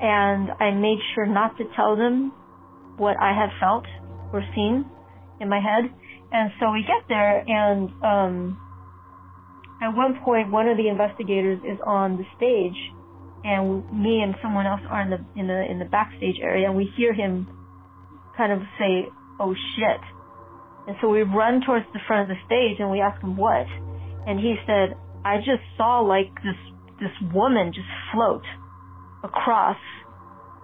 and 0.00 0.50
I 0.58 0.70
made 0.72 0.98
sure 1.14 1.26
not 1.26 1.58
to 1.58 1.64
tell 1.76 1.94
them 1.94 2.32
what 2.96 3.16
I 3.20 3.36
had 3.36 3.50
felt 3.60 3.84
or 4.32 4.42
seen 4.54 4.86
in 5.40 5.48
my 5.48 5.60
head. 5.60 5.92
And 6.32 6.50
so 6.58 6.72
we 6.72 6.80
get 6.82 7.06
there, 7.08 7.44
and 7.46 7.90
um, 8.02 8.58
at 9.82 9.90
one 9.94 10.18
point, 10.24 10.50
one 10.50 10.68
of 10.68 10.78
the 10.78 10.88
investigators 10.88 11.60
is 11.64 11.78
on 11.84 12.16
the 12.16 12.24
stage, 12.36 12.78
and 13.44 13.84
me 13.92 14.20
and 14.20 14.34
someone 14.42 14.66
else 14.66 14.80
are 14.88 15.02
in 15.02 15.10
the 15.10 15.20
in 15.38 15.46
the 15.46 15.70
in 15.70 15.78
the 15.78 15.84
backstage 15.84 16.36
area, 16.40 16.66
and 16.66 16.76
we 16.76 16.90
hear 16.96 17.12
him 17.12 17.46
kind 18.36 18.52
of 18.52 18.60
say, 18.78 19.08
"Oh 19.40 19.54
shit!" 19.76 20.00
And 20.86 20.96
so 21.00 21.08
we 21.08 21.22
run 21.22 21.62
towards 21.64 21.86
the 21.92 22.00
front 22.06 22.30
of 22.30 22.36
the 22.36 22.40
stage, 22.46 22.80
and 22.80 22.90
we 22.90 23.00
ask 23.00 23.20
him 23.22 23.36
what, 23.36 23.66
and 24.26 24.38
he 24.38 24.56
said, 24.66 24.96
"I 25.24 25.38
just 25.38 25.62
saw 25.76 26.00
like 26.00 26.34
this 26.42 26.58
this 27.00 27.32
woman 27.32 27.72
just 27.74 27.88
float 28.12 28.44
across 29.22 29.78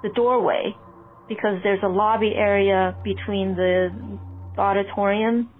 the 0.02 0.10
doorway." 0.10 0.76
because 1.28 1.60
there's 1.62 1.82
a 1.84 1.88
lobby 1.88 2.32
area 2.34 2.96
between 3.04 3.54
the 3.54 3.90
auditorium. 4.56 5.50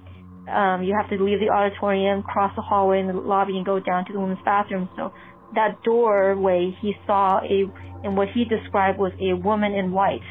Um, 0.48 0.82
you 0.82 0.96
have 0.98 1.10
to 1.10 1.22
leave 1.22 1.40
the 1.40 1.50
auditorium, 1.52 2.22
cross 2.22 2.52
the 2.56 2.62
hallway 2.62 3.00
in 3.00 3.06
the 3.06 3.12
lobby, 3.12 3.56
and 3.56 3.66
go 3.66 3.78
down 3.78 4.06
to 4.06 4.12
the 4.12 4.18
women's 4.18 4.42
bathroom. 4.44 4.88
So 4.96 5.12
that 5.54 5.82
doorway, 5.82 6.76
he 6.80 6.94
saw 7.06 7.38
a, 7.38 7.64
and 8.04 8.16
what 8.16 8.28
he 8.34 8.44
described 8.44 8.98
was 8.98 9.12
a 9.20 9.34
woman 9.34 9.72
in 9.72 9.92
white. 9.92 10.24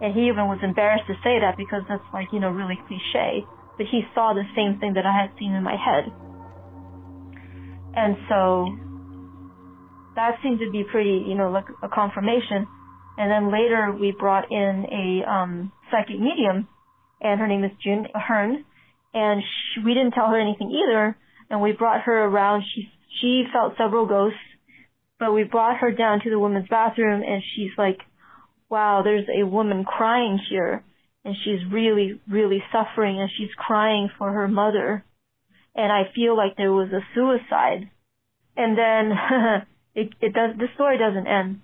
And 0.00 0.14
he 0.14 0.28
even 0.28 0.48
was 0.48 0.58
embarrassed 0.62 1.04
to 1.08 1.14
say 1.22 1.40
that 1.40 1.56
because 1.56 1.82
that's 1.88 2.02
like, 2.12 2.28
you 2.32 2.40
know, 2.40 2.50
really 2.50 2.78
cliche. 2.88 3.44
But 3.76 3.86
he 3.90 4.02
saw 4.14 4.32
the 4.32 4.44
same 4.56 4.80
thing 4.80 4.94
that 4.94 5.04
I 5.04 5.12
had 5.12 5.30
seen 5.38 5.52
in 5.52 5.62
my 5.62 5.76
head. 5.76 6.10
And 7.94 8.16
so 8.28 8.66
that 10.16 10.38
seemed 10.42 10.60
to 10.60 10.70
be 10.70 10.84
pretty, 10.90 11.24
you 11.28 11.34
know, 11.34 11.50
like 11.50 11.66
a 11.82 11.88
confirmation. 11.88 12.66
And 13.18 13.30
then 13.30 13.52
later 13.52 13.92
we 13.92 14.12
brought 14.12 14.50
in 14.50 14.86
a 14.88 15.30
um, 15.30 15.72
psychic 15.90 16.18
medium 16.18 16.68
and 17.20 17.38
her 17.38 17.46
name 17.46 17.64
is 17.64 17.70
June 17.82 18.06
Hearn, 18.14 18.64
and 19.12 19.42
she, 19.42 19.82
we 19.84 19.94
didn't 19.94 20.12
tell 20.12 20.28
her 20.28 20.40
anything 20.40 20.70
either, 20.70 21.16
and 21.50 21.60
we 21.60 21.72
brought 21.72 22.02
her 22.02 22.24
around. 22.24 22.64
She 22.74 22.88
she 23.18 23.44
felt 23.52 23.76
several 23.76 24.06
ghosts, 24.06 24.38
but 25.18 25.32
we 25.32 25.44
brought 25.44 25.78
her 25.78 25.90
down 25.90 26.20
to 26.20 26.30
the 26.30 26.38
women's 26.38 26.68
bathroom, 26.68 27.22
and 27.22 27.42
she's 27.54 27.72
like, 27.76 28.00
"Wow, 28.68 29.02
there's 29.02 29.28
a 29.28 29.46
woman 29.46 29.84
crying 29.84 30.38
here, 30.48 30.82
and 31.24 31.36
she's 31.44 31.64
really 31.70 32.20
really 32.28 32.62
suffering, 32.72 33.20
and 33.20 33.30
she's 33.36 33.52
crying 33.56 34.10
for 34.16 34.32
her 34.32 34.48
mother, 34.48 35.04
and 35.74 35.92
I 35.92 36.04
feel 36.14 36.36
like 36.36 36.56
there 36.56 36.72
was 36.72 36.92
a 36.92 37.04
suicide." 37.14 37.90
And 38.56 38.78
then 38.78 39.12
it 39.94 40.14
it 40.20 40.32
does 40.32 40.56
the 40.56 40.68
story 40.74 40.98
doesn't 40.98 41.26
end. 41.26 41.60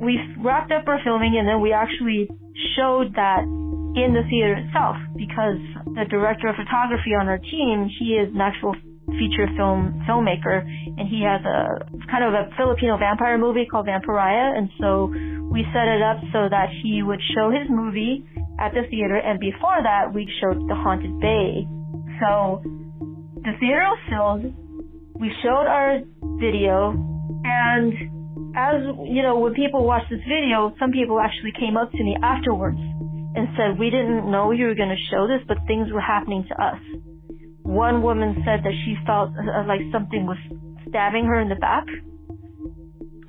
We 0.00 0.18
wrapped 0.38 0.70
up 0.70 0.86
our 0.86 1.00
filming, 1.02 1.36
and 1.36 1.48
then 1.48 1.60
we 1.60 1.72
actually 1.72 2.30
showed 2.76 3.14
that 3.16 3.42
in 3.42 4.14
the 4.14 4.22
theater 4.30 4.54
itself 4.54 4.96
because 5.16 5.58
the 5.96 6.06
director 6.08 6.48
of 6.48 6.56
photography 6.56 7.18
on 7.18 7.26
our 7.26 7.38
team, 7.38 7.90
he 7.98 8.14
is 8.14 8.32
an 8.32 8.40
actual 8.40 8.74
feature 9.16 9.48
film 9.56 10.02
filmmaker 10.08 10.60
and 10.60 11.08
he 11.08 11.24
has 11.24 11.40
a 11.44 11.84
kind 12.10 12.24
of 12.24 12.34
a 12.34 12.50
Filipino 12.56 12.98
vampire 12.98 13.38
movie 13.38 13.66
called 13.66 13.86
Vampariah 13.86 14.56
and 14.56 14.68
so 14.80 15.08
we 15.50 15.64
set 15.72 15.88
it 15.88 16.02
up 16.02 16.20
so 16.32 16.48
that 16.50 16.68
he 16.82 17.02
would 17.02 17.20
show 17.34 17.50
his 17.50 17.68
movie 17.70 18.24
at 18.60 18.74
the 18.74 18.82
theater 18.90 19.16
and 19.16 19.40
before 19.40 19.80
that 19.82 20.12
we 20.12 20.28
showed 20.40 20.60
The 20.68 20.74
Haunted 20.74 21.18
Bay. 21.20 21.66
So 22.20 22.60
the 23.44 23.54
theater 23.60 23.86
was 23.88 24.02
filled, 24.10 24.52
we 25.14 25.32
showed 25.42 25.66
our 25.66 26.00
video 26.38 26.92
and 27.44 27.94
as 28.56 28.82
you 29.06 29.22
know, 29.22 29.38
when 29.38 29.54
people 29.54 29.84
watched 29.84 30.10
this 30.10 30.24
video, 30.26 30.74
some 30.78 30.90
people 30.90 31.20
actually 31.20 31.52
came 31.58 31.76
up 31.76 31.90
to 31.92 32.02
me 32.02 32.16
afterwards 32.22 32.78
and 32.78 33.48
said, 33.56 33.78
"We 33.78 33.90
didn't 33.90 34.30
know 34.30 34.50
you 34.50 34.66
were 34.66 34.74
going 34.74 34.88
to 34.88 35.02
show 35.10 35.26
this, 35.26 35.42
but 35.46 35.58
things 35.66 35.92
were 35.92 36.00
happening 36.00 36.44
to 36.48 36.54
us." 36.62 36.80
One 37.68 38.00
woman 38.00 38.32
said 38.46 38.64
that 38.64 38.72
she 38.82 38.96
felt 39.04 39.28
uh, 39.36 39.62
like 39.68 39.82
something 39.92 40.24
was 40.24 40.38
stabbing 40.88 41.26
her 41.26 41.38
in 41.38 41.50
the 41.50 41.60
back, 41.60 41.84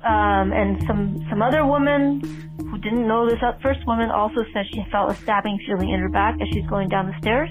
um, 0.00 0.56
and 0.56 0.82
some 0.86 1.26
some 1.28 1.42
other 1.42 1.66
woman 1.66 2.24
who 2.56 2.78
didn't 2.78 3.06
know 3.06 3.28
this 3.28 3.38
first 3.62 3.86
woman 3.86 4.10
also 4.10 4.40
said 4.54 4.64
she 4.72 4.82
felt 4.90 5.12
a 5.12 5.14
stabbing 5.14 5.60
feeling 5.66 5.90
in 5.90 6.00
her 6.00 6.08
back 6.08 6.40
as 6.40 6.48
she's 6.54 6.66
going 6.68 6.88
down 6.88 7.12
the 7.12 7.18
stairs. 7.20 7.50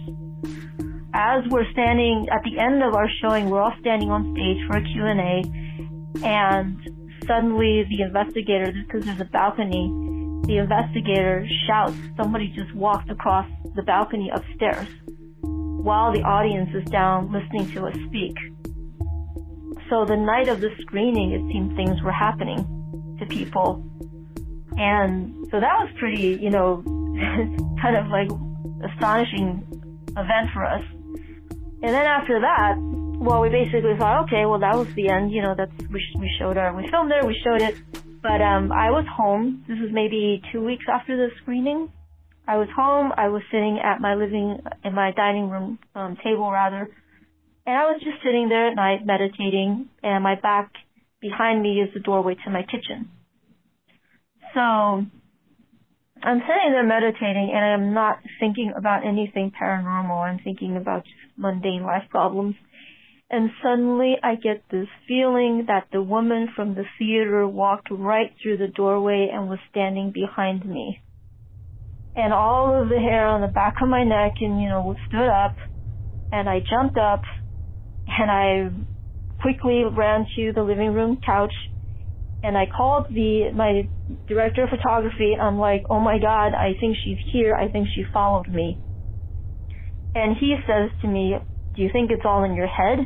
as 1.14 1.44
we're 1.52 1.70
standing 1.74 2.26
at 2.34 2.42
the 2.42 2.58
end 2.58 2.82
of 2.82 2.96
our 2.96 3.08
showing, 3.22 3.52
we're 3.52 3.62
all 3.62 3.78
standing 3.82 4.10
on 4.10 4.34
stage 4.34 4.58
for 4.66 4.78
a 4.78 4.82
Q&A 4.82 5.46
and 6.26 6.76
suddenly 7.28 7.86
the 7.88 8.02
investigator, 8.02 8.74
because 8.74 9.06
there's 9.06 9.22
a 9.22 9.30
balcony, 9.30 9.94
the 10.48 10.58
investigator 10.58 11.46
shouts, 11.68 11.94
somebody 12.18 12.48
just 12.50 12.74
walked 12.74 13.12
across 13.12 13.48
the 13.76 13.84
balcony 13.84 14.32
upstairs 14.34 14.88
while 15.82 16.12
the 16.12 16.22
audience 16.22 16.70
is 16.76 16.84
down 16.92 17.32
listening 17.32 17.72
to 17.72 17.88
us 17.88 17.96
speak. 18.08 18.36
So 19.90 20.06
the 20.06 20.18
night 20.18 20.50
of 20.50 20.60
the 20.60 20.70
screening, 20.82 21.32
it 21.32 21.42
seemed 21.52 21.76
things 21.76 22.02
were 22.04 22.12
happening 22.12 23.16
to 23.20 23.26
people. 23.26 23.84
And 24.78 25.48
so 25.50 25.60
that 25.60 25.76
was 25.80 25.90
pretty, 25.98 26.38
you 26.42 26.50
know, 26.50 26.84
kind 27.82 27.96
of 27.96 28.08
like 28.08 28.30
astonishing 28.92 29.66
event 30.10 30.50
for 30.54 30.66
us. 30.66 30.84
And 31.82 31.96
then 31.96 32.06
after 32.06 32.42
that, 32.42 32.76
well, 32.78 33.42
we 33.42 33.50
basically 33.50 33.96
thought, 33.98 34.26
okay, 34.26 34.46
well, 34.46 34.60
that 34.60 34.76
was 34.76 34.94
the 34.96 35.10
end. 35.10 35.32
You 35.32 35.42
know, 35.42 35.56
that's 35.56 35.72
we 35.90 36.06
we 36.18 36.30
showed 36.38 36.58
our 36.58 36.74
we 36.74 36.88
filmed 36.90 37.12
it, 37.12 37.26
we 37.26 37.40
showed 37.44 37.62
it. 37.62 37.76
But 38.22 38.42
um, 38.42 38.72
I 38.72 38.92
was 38.92 39.06
home. 39.08 39.64
This 39.68 39.80
was 39.80 39.92
maybe 39.92 40.42
two 40.52 40.64
weeks 40.64 40.86
after 40.92 41.16
the 41.16 41.30
screening. 41.42 41.90
I 42.50 42.58
was 42.58 42.68
home. 42.76 43.12
I 43.16 43.28
was 43.28 43.44
sitting 43.52 43.78
at 43.78 44.02
my 44.02 44.16
living, 44.16 44.58
in 44.84 44.96
my 44.96 45.12
dining 45.12 45.52
room 45.52 45.78
um, 45.94 46.18
table 46.24 46.50
rather, 46.50 46.90
and 47.68 47.78
I 47.78 47.84
was 47.86 48.02
just 48.04 48.24
sitting 48.26 48.50
there 48.50 48.70
at 48.70 48.76
night 48.76 49.06
meditating. 49.06 49.88
And 50.02 50.24
my 50.24 50.34
back 50.34 50.72
behind 51.22 51.62
me 51.62 51.80
is 51.80 51.94
the 51.94 52.00
doorway 52.00 52.36
to 52.44 52.50
my 52.50 52.64
kitchen. 52.64 53.12
So 54.56 54.60
I'm 54.60 56.42
sitting 56.42 56.72
there 56.72 56.84
meditating 56.84 57.52
and 57.54 57.64
I'm 57.64 57.94
not 57.94 58.18
thinking 58.40 58.74
about 58.76 59.06
anything 59.06 59.52
paranormal. 59.52 60.18
I'm 60.18 60.40
thinking 60.44 60.76
about 60.76 61.04
just 61.04 61.38
mundane 61.38 61.84
life 61.84 62.10
problems. 62.10 62.56
And 63.30 63.52
suddenly 63.62 64.16
I 64.24 64.34
get 64.34 64.64
this 64.72 64.88
feeling 65.08 65.66
that 65.68 65.90
the 65.92 66.02
woman 66.02 66.50
from 66.56 66.74
the 66.74 66.86
theater 66.98 67.48
walked 67.48 67.92
right 67.92 68.34
through 68.42 68.58
the 68.58 68.74
doorway 68.76 69.30
and 69.32 69.48
was 69.48 69.60
standing 69.70 70.12
behind 70.12 70.66
me. 70.66 71.00
And 72.16 72.34
all 72.34 72.82
of 72.82 72.90
the 72.90 73.00
hair 73.00 73.28
on 73.28 73.42
the 73.42 73.48
back 73.48 73.76
of 73.82 73.88
my 73.88 74.04
neck 74.04 74.34
and, 74.42 74.62
you 74.62 74.68
know, 74.68 74.96
stood 75.08 75.30
up 75.30 75.56
and 76.32 76.50
I 76.50 76.60
jumped 76.60 76.98
up 76.98 77.22
and 78.08 78.30
I 78.30 78.70
quickly 79.42 79.84
ran 79.86 80.26
to 80.36 80.52
the 80.54 80.64
living 80.64 80.94
room 80.94 81.20
couch 81.26 81.54
and 82.44 82.58
I 82.58 82.66
called 82.66 83.08
the 83.10 83.52
my 83.54 83.90
director 84.28 84.64
of 84.64 84.70
photography. 84.70 85.36
I'm 85.40 85.60
like, 85.60 85.84
oh 85.90 86.00
my 86.00 86.20
god, 86.20 86.54
I 86.54 86.74
think 86.80 86.98
she's 87.04 87.18
here. 87.32 87.54
I 87.56 87.70
think 87.70 87.88
she 87.94 88.04
followed 88.14 88.48
me. 88.48 88.80
And 90.16 90.36
he 90.40 90.56
says 90.66 90.90
to 91.02 91.08
me, 91.08 91.36
do 91.76 91.82
you 91.82 91.90
think 91.92 92.12
it's 92.12 92.24
all 92.26 92.44
in 92.44 92.56
your 92.56 92.68
head? 92.68 93.00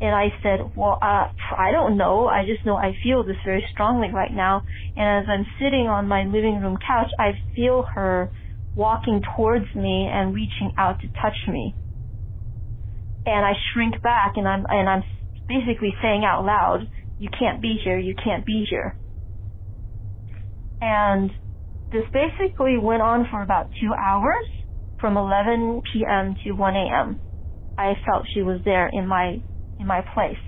And 0.00 0.14
I 0.14 0.28
said, 0.42 0.72
well, 0.76 0.98
uh, 1.00 1.26
I 1.56 1.70
don't 1.70 1.96
know. 1.96 2.26
I 2.26 2.44
just 2.44 2.66
know 2.66 2.74
I 2.74 2.92
feel 3.04 3.22
this 3.22 3.36
very 3.44 3.64
strongly 3.72 4.08
right 4.12 4.32
now. 4.32 4.64
And 4.96 5.22
as 5.22 5.30
I'm 5.30 5.46
sitting 5.60 5.86
on 5.86 6.08
my 6.08 6.24
living 6.24 6.60
room 6.60 6.76
couch, 6.84 7.10
I 7.20 7.38
feel 7.54 7.84
her 7.94 8.32
walking 8.74 9.22
towards 9.36 9.66
me 9.74 10.08
and 10.10 10.34
reaching 10.34 10.72
out 10.78 11.00
to 11.00 11.08
touch 11.20 11.36
me. 11.48 11.76
And 13.26 13.44
I 13.44 13.52
shrink 13.72 14.02
back 14.02 14.32
and 14.36 14.48
I'm, 14.48 14.66
and 14.68 14.88
I'm 14.88 15.04
basically 15.48 15.94
saying 16.02 16.24
out 16.24 16.44
loud, 16.44 16.88
you 17.18 17.28
can't 17.38 17.62
be 17.62 17.78
here, 17.84 17.98
you 17.98 18.14
can't 18.14 18.44
be 18.44 18.66
here. 18.68 18.96
And 20.80 21.30
this 21.92 22.04
basically 22.12 22.78
went 22.78 23.02
on 23.02 23.26
for 23.30 23.42
about 23.42 23.70
two 23.80 23.92
hours 23.94 24.44
from 24.98 25.16
11 25.16 25.82
p.m. 25.92 26.36
to 26.44 26.52
1 26.52 26.76
a.m. 26.76 27.20
I 27.78 27.94
felt 28.06 28.26
she 28.32 28.42
was 28.42 28.60
there 28.64 28.88
in 28.92 29.06
my 29.06 29.42
in 29.78 29.86
my 29.86 30.04
place. 30.14 30.38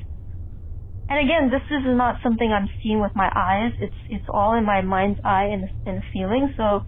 And 1.09 1.19
again, 1.19 1.51
this 1.51 1.63
is 1.71 1.85
not 1.85 2.17
something 2.23 2.51
I'm 2.51 2.69
seeing 2.83 3.01
with 3.01 3.13
my 3.15 3.31
eyes. 3.35 3.73
It's 3.81 3.95
it's 4.09 4.25
all 4.29 4.57
in 4.57 4.65
my 4.65 4.81
mind's 4.81 5.21
eye 5.25 5.51
and 5.53 5.69
and 5.85 6.03
feeling. 6.13 6.55
So 6.57 6.85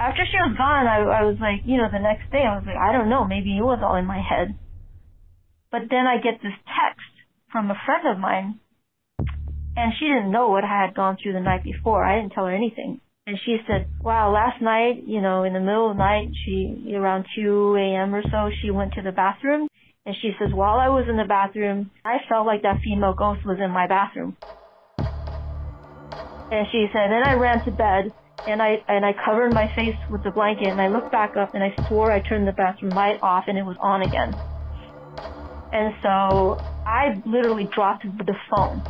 after 0.00 0.24
she 0.24 0.38
was 0.40 0.56
gone, 0.56 0.88
I 0.88 1.04
I 1.04 1.22
was 1.28 1.36
like, 1.40 1.60
you 1.68 1.76
know, 1.76 1.92
the 1.92 2.00
next 2.00 2.32
day 2.32 2.40
I 2.40 2.56
was 2.56 2.64
like, 2.64 2.80
I 2.80 2.92
don't 2.92 3.10
know, 3.10 3.28
maybe 3.28 3.52
it 3.52 3.62
was 3.62 3.80
all 3.84 3.96
in 3.96 4.06
my 4.06 4.20
head. 4.20 4.56
But 5.70 5.92
then 5.92 6.06
I 6.08 6.16
get 6.16 6.40
this 6.42 6.56
text 6.64 7.12
from 7.52 7.70
a 7.70 7.76
friend 7.84 8.08
of 8.08 8.18
mine, 8.18 8.58
and 9.76 9.92
she 9.98 10.06
didn't 10.06 10.32
know 10.32 10.48
what 10.48 10.64
I 10.64 10.86
had 10.86 10.94
gone 10.94 11.18
through 11.20 11.34
the 11.34 11.40
night 11.44 11.62
before. 11.62 12.04
I 12.04 12.16
didn't 12.16 12.32
tell 12.32 12.46
her 12.46 12.54
anything. 12.54 13.00
And 13.26 13.38
she 13.44 13.58
said, 13.68 13.86
wow, 14.00 14.32
last 14.32 14.60
night, 14.62 15.04
you 15.06 15.20
know, 15.20 15.44
in 15.44 15.52
the 15.52 15.60
middle 15.60 15.90
of 15.90 15.96
the 15.96 16.02
night, 16.02 16.30
she, 16.44 16.92
around 16.96 17.26
2 17.36 17.76
a.m. 17.76 18.14
or 18.14 18.22
so, 18.22 18.50
she 18.60 18.70
went 18.72 18.94
to 18.94 19.02
the 19.02 19.12
bathroom 19.12 19.68
and 20.06 20.16
she 20.20 20.32
says, 20.38 20.48
while 20.52 20.80
I 20.80 20.88
was 20.88 21.06
in 21.08 21.16
the 21.16 21.28
bathroom, 21.28 21.90
I 22.04 22.16
felt 22.28 22.46
like 22.46 22.62
that 22.62 22.80
female 22.82 23.14
ghost 23.14 23.46
was 23.46 23.58
in 23.62 23.70
my 23.70 23.86
bathroom. 23.86 24.36
And 26.50 26.66
she 26.72 26.88
said, 26.92 27.12
then 27.12 27.22
I 27.22 27.34
ran 27.34 27.64
to 27.66 27.70
bed 27.70 28.12
and 28.46 28.62
I, 28.62 28.76
and 28.88 29.04
I 29.04 29.12
covered 29.24 29.50
my 29.52 29.66
face 29.76 29.96
with 30.08 30.22
the 30.22 30.30
blanket 30.30 30.66
and 30.68 30.80
I 30.80 30.88
looked 30.88 31.10
back 31.12 31.36
up 31.36 31.50
and 31.54 31.62
I 31.62 31.74
swore 31.88 32.12
I 32.12 32.20
turned 32.20 32.48
the 32.48 32.52
bathroom 32.52 32.94
light 32.94 33.18
off 33.22 33.44
and 33.48 33.58
it 33.58 33.64
was 33.64 33.76
on 33.80 34.02
again. 34.02 34.40
And 35.72 35.94
so 36.02 36.62
I 36.86 37.20
literally 37.26 37.68
dropped 37.74 38.04
the 38.04 38.34
phone 38.50 38.84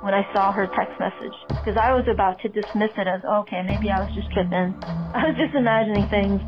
when 0.00 0.14
I 0.14 0.22
saw 0.32 0.52
her 0.52 0.66
text 0.66 1.00
message 1.00 1.34
because 1.60 1.78
I 1.80 1.94
was 1.94 2.06
about 2.12 2.40
to 2.42 2.48
dismiss 2.48 2.90
it 2.96 3.08
as, 3.08 3.22
okay, 3.24 3.62
maybe 3.64 3.90
I 3.90 4.00
was 4.00 4.10
just 4.14 4.30
tripping. 4.32 4.76
I 5.14 5.18
was 5.24 5.36
just 5.36 5.54
imagining 5.54 6.08
things. 6.10 6.42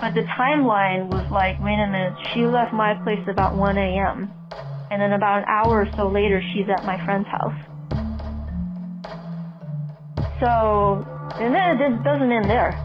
But 0.00 0.14
the 0.14 0.24
timeline 0.38 1.08
was 1.08 1.26
like, 1.30 1.58
wait 1.60 1.80
a 1.80 1.86
minute, 1.88 2.14
she 2.34 2.46
left 2.46 2.72
my 2.72 2.94
place 3.02 3.24
about 3.28 3.56
1 3.56 3.78
a.m. 3.78 4.34
And 4.90 5.02
then 5.02 5.12
about 5.12 5.38
an 5.38 5.44
hour 5.48 5.82
or 5.82 5.88
so 5.96 6.08
later, 6.08 6.42
she's 6.52 6.68
at 6.68 6.84
my 6.84 6.98
friend's 7.04 7.28
house. 7.28 7.58
So, 10.40 11.04
and 11.40 11.54
then 11.54 11.80
it 11.80 12.04
doesn't 12.04 12.30
end 12.30 12.50
there. 12.50 12.76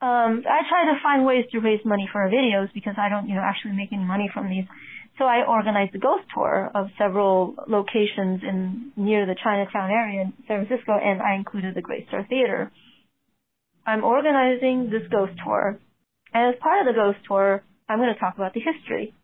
Um, 0.00 0.42
I 0.46 0.62
try 0.68 0.86
to 0.86 1.00
find 1.02 1.24
ways 1.26 1.44
to 1.52 1.58
raise 1.58 1.84
money 1.84 2.08
for 2.12 2.20
videos 2.30 2.72
because 2.72 2.94
I 2.96 3.08
don't, 3.08 3.28
you 3.28 3.34
know, 3.34 3.42
actually 3.42 3.72
make 3.72 3.92
any 3.92 4.04
money 4.04 4.30
from 4.32 4.48
these. 4.48 4.64
So 5.18 5.24
I 5.24 5.44
organized 5.46 5.94
a 5.96 5.98
ghost 5.98 6.24
tour 6.32 6.70
of 6.72 6.86
several 6.96 7.56
locations 7.66 8.42
in 8.42 8.92
near 8.96 9.26
the 9.26 9.34
Chinatown 9.42 9.90
area 9.90 10.22
in 10.22 10.32
San 10.46 10.66
Francisco, 10.66 10.92
and 10.94 11.20
I 11.20 11.34
included 11.34 11.74
the 11.74 11.82
Great 11.82 12.06
Star 12.06 12.24
Theater. 12.28 12.70
I'm 13.84 14.04
organizing 14.04 14.90
this 14.90 15.02
ghost 15.10 15.32
tour. 15.44 15.80
And 16.32 16.54
as 16.54 16.60
part 16.60 16.86
of 16.86 16.94
the 16.94 17.00
ghost 17.00 17.18
tour, 17.26 17.64
I'm 17.88 17.98
going 17.98 18.14
to 18.14 18.20
talk 18.20 18.36
about 18.36 18.54
the 18.54 18.60
history. 18.60 19.14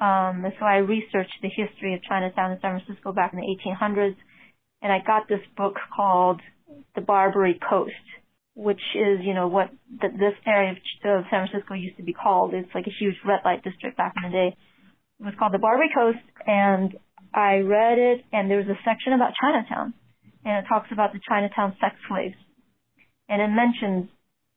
Um, 0.00 0.42
so 0.58 0.64
I 0.64 0.78
researched 0.78 1.38
the 1.42 1.50
history 1.50 1.94
of 1.94 2.02
Chinatown 2.02 2.52
in 2.52 2.58
San 2.60 2.80
Francisco 2.80 3.12
back 3.12 3.32
in 3.32 3.38
the 3.38 3.46
1800s, 3.46 4.16
and 4.82 4.92
I 4.92 4.98
got 5.04 5.28
this 5.28 5.40
book 5.56 5.76
called 5.94 6.40
The 6.94 7.00
Barbary 7.00 7.58
Coast, 7.68 7.92
which 8.54 8.80
is, 8.94 9.20
you 9.22 9.34
know, 9.34 9.48
what 9.48 9.70
the, 10.00 10.08
this 10.08 10.34
area 10.46 10.72
of, 10.72 10.76
of 10.78 11.24
San 11.30 11.48
Francisco 11.48 11.74
used 11.74 11.96
to 11.96 12.02
be 12.02 12.12
called. 12.12 12.54
It's 12.54 12.74
like 12.74 12.86
a 12.86 12.96
huge 12.98 13.16
red 13.26 13.40
light 13.44 13.62
district 13.62 13.96
back 13.96 14.14
in 14.16 14.30
the 14.30 14.36
day. 14.36 14.56
It 15.20 15.24
was 15.24 15.34
called 15.38 15.52
The 15.52 15.58
Barbary 15.58 15.90
Coast, 15.94 16.24
and 16.46 16.96
I 17.34 17.58
read 17.58 17.98
it, 17.98 18.24
and 18.32 18.50
there 18.50 18.58
was 18.58 18.66
a 18.66 18.78
section 18.84 19.12
about 19.12 19.32
Chinatown, 19.40 19.94
and 20.44 20.64
it 20.64 20.68
talks 20.68 20.88
about 20.92 21.12
the 21.12 21.20
Chinatown 21.28 21.76
sex 21.80 21.96
slaves 22.08 22.36
and 23.30 23.40
it 23.40 23.48
mentions 23.48 24.10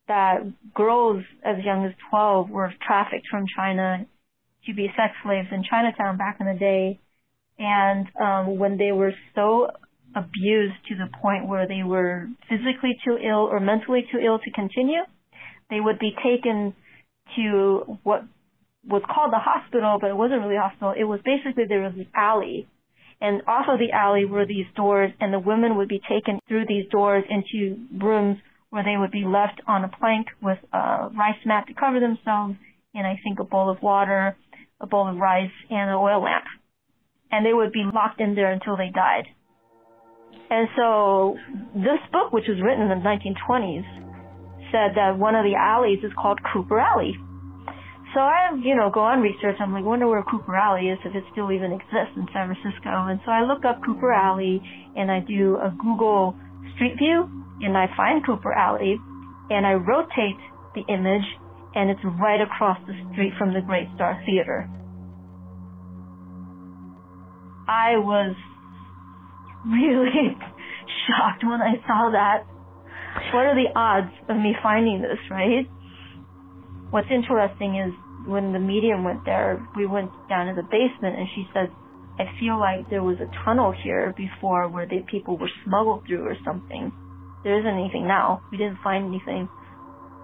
that 0.07 0.39
girls 0.73 1.23
as 1.45 1.63
young 1.63 1.85
as 1.85 1.93
12 2.09 2.49
were 2.49 2.73
trafficked 2.85 3.27
from 3.29 3.45
China 3.55 4.05
to 4.65 4.73
be 4.73 4.87
sex 4.97 5.13
slaves 5.23 5.47
in 5.51 5.63
Chinatown 5.63 6.17
back 6.17 6.37
in 6.39 6.47
the 6.47 6.59
day. 6.59 6.99
And 7.59 8.07
um, 8.19 8.57
when 8.57 8.77
they 8.77 8.91
were 8.91 9.13
so 9.35 9.67
abused 10.15 10.75
to 10.89 10.95
the 10.95 11.09
point 11.21 11.47
where 11.47 11.67
they 11.67 11.83
were 11.83 12.27
physically 12.49 12.97
too 13.05 13.17
ill 13.17 13.47
or 13.49 13.59
mentally 13.59 14.05
too 14.11 14.19
ill 14.19 14.39
to 14.39 14.51
continue, 14.51 15.01
they 15.69 15.79
would 15.79 15.99
be 15.99 16.15
taken 16.23 16.75
to 17.35 17.97
what 18.03 18.23
was 18.87 19.01
called 19.07 19.31
the 19.31 19.39
hospital, 19.39 19.97
but 19.99 20.09
it 20.09 20.17
wasn't 20.17 20.41
really 20.41 20.57
a 20.57 20.61
hospital. 20.61 20.93
It 20.97 21.05
was 21.05 21.19
basically 21.23 21.63
there 21.67 21.81
was 21.81 21.93
an 21.95 22.07
alley. 22.15 22.67
And 23.21 23.41
off 23.47 23.65
of 23.69 23.79
the 23.79 23.91
alley 23.93 24.25
were 24.25 24.45
these 24.45 24.65
doors, 24.75 25.11
and 25.21 25.33
the 25.33 25.39
women 25.39 25.77
would 25.77 25.87
be 25.87 26.01
taken 26.09 26.39
through 26.47 26.65
these 26.67 26.89
doors 26.91 27.23
into 27.29 27.79
rooms 27.97 28.37
where 28.69 28.83
they 28.83 28.97
would 28.97 29.11
be 29.11 29.23
left 29.23 29.61
on 29.67 29.85
a 29.85 29.87
plank 29.87 30.27
with 30.41 30.57
a 30.73 31.09
rice 31.15 31.39
mat 31.45 31.67
to 31.67 31.73
cover 31.73 31.99
themselves 31.99 32.55
and 32.93 33.07
I 33.07 33.19
think 33.23 33.39
a 33.39 33.43
bowl 33.43 33.69
of 33.69 33.81
water, 33.81 34.35
a 34.79 34.87
bowl 34.87 35.07
of 35.07 35.17
rice, 35.17 35.51
and 35.69 35.89
an 35.89 35.95
oil 35.95 36.23
lamp. 36.23 36.45
And 37.31 37.45
they 37.45 37.53
would 37.53 37.71
be 37.71 37.83
locked 37.91 38.21
in 38.21 38.35
there 38.35 38.51
until 38.51 38.77
they 38.77 38.91
died. 38.93 39.25
And 40.49 40.67
so 40.77 41.37
this 41.73 42.01
book, 42.11 42.31
which 42.31 42.45
was 42.47 42.61
written 42.61 42.85
in 42.85 42.89
the 42.89 43.01
1920s, 43.01 43.85
said 44.71 44.97
that 44.97 45.17
one 45.17 45.35
of 45.35 45.45
the 45.45 45.55
alleys 45.55 45.99
is 46.03 46.11
called 46.13 46.39
Cooper 46.53 46.79
Alley. 46.79 47.17
So 48.13 48.19
I, 48.21 48.53
you 48.61 48.75
know, 48.75 48.91
go 48.93 49.01
on 49.01 49.21
research. 49.21 49.57
I'm 49.59 49.73
like, 49.73 49.83
wonder 49.83 50.07
where 50.07 50.21
Cooper 50.21 50.55
Alley 50.55 50.89
is, 50.89 50.99
if 51.05 51.15
it 51.15 51.23
still 51.31 51.51
even 51.51 51.73
exists 51.73 52.13
in 52.15 52.27
San 52.33 52.53
Francisco. 52.53 53.09
And 53.09 53.19
so 53.25 53.31
I 53.31 53.41
look 53.41 53.65
up 53.65 53.81
Cooper 53.83 54.13
Alley 54.13 54.61
and 54.95 55.09
I 55.09 55.19
do 55.21 55.57
a 55.57 55.73
Google 55.81 56.37
Street 56.75 56.97
View 56.97 57.25
and 57.61 57.77
I 57.77 57.87
find 57.97 58.25
Cooper 58.25 58.53
Alley 58.53 58.97
and 59.49 59.65
I 59.65 59.73
rotate 59.73 60.37
the 60.75 60.85
image 60.93 61.25
and 61.73 61.89
it's 61.89 62.01
right 62.21 62.41
across 62.41 62.77
the 62.85 62.93
street 63.11 63.33
from 63.37 63.53
the 63.53 63.61
Great 63.61 63.87
Star 63.95 64.21
Theater. 64.25 64.69
I 67.67 67.97
was 67.97 68.35
really 69.65 70.35
shocked 71.07 71.43
when 71.43 71.61
I 71.61 71.75
saw 71.87 72.11
that. 72.11 72.45
What 73.33 73.45
are 73.45 73.55
the 73.55 73.69
odds 73.75 74.13
of 74.27 74.37
me 74.37 74.55
finding 74.61 75.01
this, 75.01 75.19
right? 75.29 75.67
What's 76.89 77.09
interesting 77.13 77.77
is 77.77 77.93
when 78.25 78.53
the 78.53 78.59
medium 78.59 79.03
went 79.03 79.25
there, 79.25 79.65
we 79.75 79.85
went 79.85 80.11
down 80.29 80.47
to 80.47 80.53
the 80.55 80.63
basement 80.63 81.17
and 81.17 81.27
she 81.35 81.47
said, 81.53 81.69
I 82.19 82.25
feel 82.39 82.59
like 82.59 82.89
there 82.89 83.03
was 83.03 83.17
a 83.17 83.29
tunnel 83.43 83.73
here 83.73 84.13
before 84.15 84.69
where 84.69 84.85
the 84.85 85.01
people 85.09 85.37
were 85.37 85.49
smuggled 85.65 86.05
through 86.07 86.25
or 86.25 86.37
something. 86.45 86.91
There 87.43 87.57
isn't 87.59 87.73
anything 87.73 88.07
now. 88.07 88.41
We 88.51 88.57
didn't 88.57 88.77
find 88.83 89.05
anything. 89.07 89.49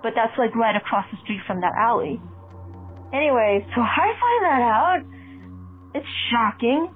But 0.01 0.13
that's 0.15 0.37
like 0.37 0.55
right 0.55 0.75
across 0.75 1.05
the 1.11 1.17
street 1.23 1.41
from 1.45 1.61
that 1.61 1.73
alley. 1.75 2.21
Anyway, 3.11 3.65
so 3.75 3.81
I 3.81 4.07
find 4.21 4.41
that 4.45 4.61
out. 4.61 5.01
It's 5.95 6.07
shocking. 6.31 6.93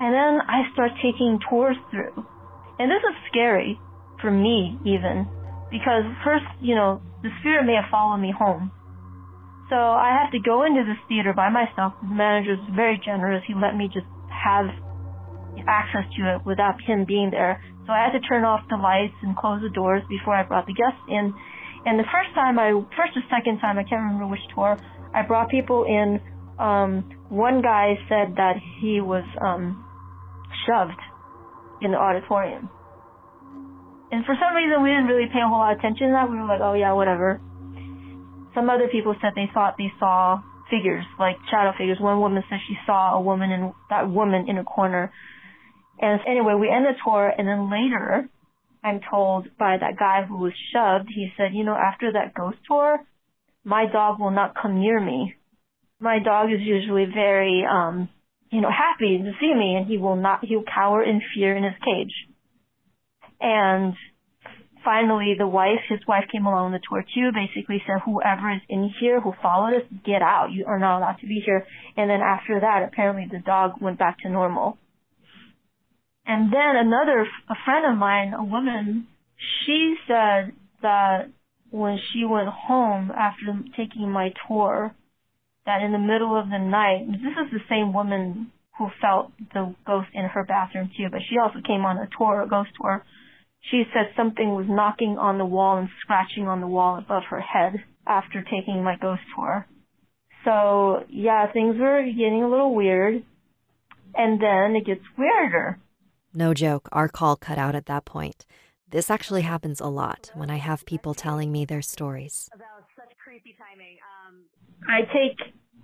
And 0.00 0.14
then 0.14 0.40
I 0.46 0.70
start 0.72 0.92
taking 1.02 1.40
tours 1.48 1.76
through. 1.90 2.14
And 2.78 2.90
this 2.90 3.02
is 3.02 3.16
scary 3.30 3.80
for 4.20 4.30
me 4.30 4.78
even. 4.84 5.26
Because 5.70 6.04
first, 6.24 6.46
you 6.60 6.74
know, 6.74 7.02
the 7.22 7.30
spirit 7.40 7.66
may 7.66 7.74
have 7.74 7.90
followed 7.90 8.18
me 8.18 8.32
home. 8.36 8.70
So 9.68 9.76
I 9.76 10.16
have 10.22 10.32
to 10.32 10.38
go 10.38 10.64
into 10.64 10.84
this 10.84 10.96
theater 11.08 11.34
by 11.34 11.50
myself. 11.50 11.92
The 12.00 12.14
manager 12.14 12.54
is 12.54 12.64
very 12.74 13.00
generous. 13.04 13.44
He 13.46 13.54
let 13.54 13.76
me 13.76 13.90
just 13.92 14.06
have 14.32 14.66
access 15.66 16.06
to 16.16 16.34
it 16.34 16.46
without 16.46 16.80
him 16.80 17.04
being 17.04 17.30
there. 17.30 17.60
So 17.86 17.92
I 17.92 18.04
had 18.04 18.12
to 18.16 18.20
turn 18.20 18.44
off 18.44 18.60
the 18.70 18.76
lights 18.76 19.16
and 19.22 19.36
close 19.36 19.60
the 19.60 19.68
doors 19.68 20.02
before 20.08 20.34
I 20.34 20.44
brought 20.44 20.66
the 20.66 20.74
guests 20.74 21.02
in. 21.08 21.34
And 21.84 21.98
the 21.98 22.08
first 22.12 22.32
time 22.34 22.58
I, 22.58 22.72
first 22.96 23.16
or 23.16 23.22
second 23.28 23.60
time, 23.60 23.78
I 23.78 23.84
can't 23.84 24.02
remember 24.02 24.26
which 24.26 24.44
tour, 24.54 24.78
I 25.14 25.22
brought 25.22 25.50
people 25.50 25.84
in. 25.84 26.20
Um, 26.58 27.08
one 27.28 27.62
guy 27.62 27.98
said 28.08 28.36
that 28.36 28.56
he 28.80 29.00
was 29.00 29.24
um, 29.40 29.84
shoved 30.68 31.00
in 31.80 31.92
the 31.92 31.96
auditorium. 31.96 32.68
And 34.12 34.24
for 34.24 34.36
some 34.36 34.52
reason, 34.52 34.82
we 34.84 34.90
didn't 34.92 35.08
really 35.08 35.32
pay 35.32 35.40
a 35.40 35.48
whole 35.48 35.58
lot 35.58 35.72
of 35.72 35.78
attention 35.78 36.08
to 36.08 36.12
that. 36.12 36.28
We 36.28 36.36
were 36.36 36.44
like, 36.44 36.60
oh 36.60 36.74
yeah, 36.76 36.92
whatever. 36.92 37.40
Some 38.52 38.68
other 38.68 38.88
people 38.92 39.16
said 39.20 39.32
they 39.34 39.48
thought 39.52 39.76
they 39.80 39.92
saw 39.98 40.40
figures, 40.68 41.04
like 41.18 41.36
shadow 41.50 41.72
figures. 41.76 41.96
One 42.00 42.20
woman 42.20 42.44
said 42.48 42.60
she 42.68 42.76
saw 42.84 43.16
a 43.16 43.20
woman 43.20 43.50
in 43.50 43.72
that 43.88 44.08
woman 44.08 44.44
in 44.48 44.58
a 44.58 44.64
corner 44.64 45.12
and 46.00 46.20
anyway, 46.26 46.54
we 46.54 46.70
end 46.70 46.84
the 46.84 46.94
tour, 47.04 47.32
and 47.36 47.46
then 47.46 47.70
later, 47.70 48.28
I'm 48.84 49.00
told 49.10 49.48
by 49.58 49.76
that 49.78 49.98
guy 49.98 50.24
who 50.26 50.38
was 50.38 50.52
shoved, 50.72 51.10
he 51.12 51.32
said, 51.36 51.54
you 51.54 51.64
know, 51.64 51.74
after 51.74 52.12
that 52.12 52.34
ghost 52.34 52.58
tour, 52.66 52.98
my 53.64 53.86
dog 53.90 54.20
will 54.20 54.30
not 54.30 54.54
come 54.60 54.80
near 54.80 55.00
me. 55.00 55.34
My 56.00 56.20
dog 56.20 56.52
is 56.52 56.60
usually 56.60 57.06
very, 57.06 57.64
um, 57.68 58.08
you 58.50 58.60
know, 58.60 58.70
happy 58.70 59.18
to 59.18 59.32
see 59.40 59.54
me, 59.54 59.76
and 59.76 59.86
he 59.86 59.98
will 59.98 60.16
not, 60.16 60.44
he'll 60.44 60.64
cower 60.64 61.02
in 61.02 61.20
fear 61.34 61.56
in 61.56 61.64
his 61.64 61.74
cage. 61.84 62.12
And 63.40 63.94
finally, 64.84 65.34
the 65.38 65.46
wife, 65.46 65.80
his 65.88 66.00
wife 66.08 66.24
came 66.32 66.46
along 66.46 66.66
on 66.66 66.72
the 66.72 66.80
tour 66.88 67.04
too, 67.14 67.30
basically 67.32 67.82
said, 67.86 68.00
whoever 68.04 68.50
is 68.52 68.62
in 68.68 68.90
here 69.00 69.20
who 69.20 69.32
followed 69.42 69.76
us, 69.76 69.82
get 70.04 70.22
out. 70.22 70.50
You 70.50 70.64
are 70.66 70.78
not 70.78 70.98
allowed 70.98 71.18
to 71.20 71.26
be 71.26 71.42
here. 71.44 71.66
And 71.96 72.10
then 72.10 72.20
after 72.20 72.60
that, 72.60 72.88
apparently 72.88 73.28
the 73.30 73.42
dog 73.44 73.72
went 73.80 73.98
back 73.98 74.18
to 74.20 74.30
normal. 74.30 74.78
And 76.26 76.52
then 76.52 76.76
another, 76.76 77.26
a 77.48 77.54
friend 77.64 77.90
of 77.90 77.98
mine, 77.98 78.34
a 78.34 78.44
woman, 78.44 79.06
she 79.64 79.94
said 80.06 80.52
that 80.82 81.30
when 81.70 81.98
she 82.12 82.24
went 82.24 82.48
home 82.48 83.10
after 83.10 83.58
taking 83.76 84.10
my 84.10 84.32
tour, 84.46 84.94
that 85.68 85.82
in 85.84 85.92
the 85.92 85.98
middle 86.00 86.32
of 86.32 86.48
the 86.48 86.58
night, 86.58 87.04
this 87.12 87.36
is 87.44 87.52
the 87.52 87.68
same 87.68 87.92
woman 87.92 88.50
who 88.78 88.88
felt 89.02 89.32
the 89.52 89.74
ghost 89.86 90.08
in 90.14 90.24
her 90.24 90.44
bathroom 90.44 90.90
too, 90.96 91.08
but 91.12 91.20
she 91.28 91.36
also 91.36 91.60
came 91.60 91.84
on 91.84 91.98
a 91.98 92.08
tour, 92.16 92.40
a 92.40 92.48
ghost 92.48 92.70
tour. 92.80 93.04
She 93.70 93.84
said 93.92 94.16
something 94.16 94.54
was 94.54 94.64
knocking 94.66 95.18
on 95.18 95.36
the 95.36 95.44
wall 95.44 95.76
and 95.76 95.90
scratching 96.00 96.48
on 96.48 96.62
the 96.62 96.66
wall 96.66 96.96
above 96.96 97.24
her 97.28 97.40
head 97.40 97.84
after 98.06 98.42
taking 98.42 98.82
my 98.82 98.96
ghost 98.96 99.20
tour. 99.36 99.66
So 100.44 101.04
yeah, 101.10 101.52
things 101.52 101.76
were 101.78 102.02
getting 102.02 102.42
a 102.42 102.48
little 102.48 102.74
weird. 102.74 103.22
And 104.14 104.40
then 104.40 104.74
it 104.74 104.86
gets 104.86 105.04
weirder. 105.18 105.78
No 106.32 106.54
joke, 106.54 106.88
our 106.92 107.08
call 107.08 107.36
cut 107.36 107.58
out 107.58 107.74
at 107.74 107.86
that 107.86 108.06
point. 108.06 108.46
This 108.90 109.10
actually 109.10 109.42
happens 109.42 109.80
a 109.80 109.86
lot 109.86 110.30
when 110.34 110.50
I 110.50 110.56
have 110.56 110.86
people 110.86 111.12
telling 111.12 111.52
me 111.52 111.66
their 111.66 111.82
stories. 111.82 112.48
Creepy 113.28 113.54
timing. 113.60 113.98
Um, 114.08 114.40
I 114.88 115.02
take 115.12 115.36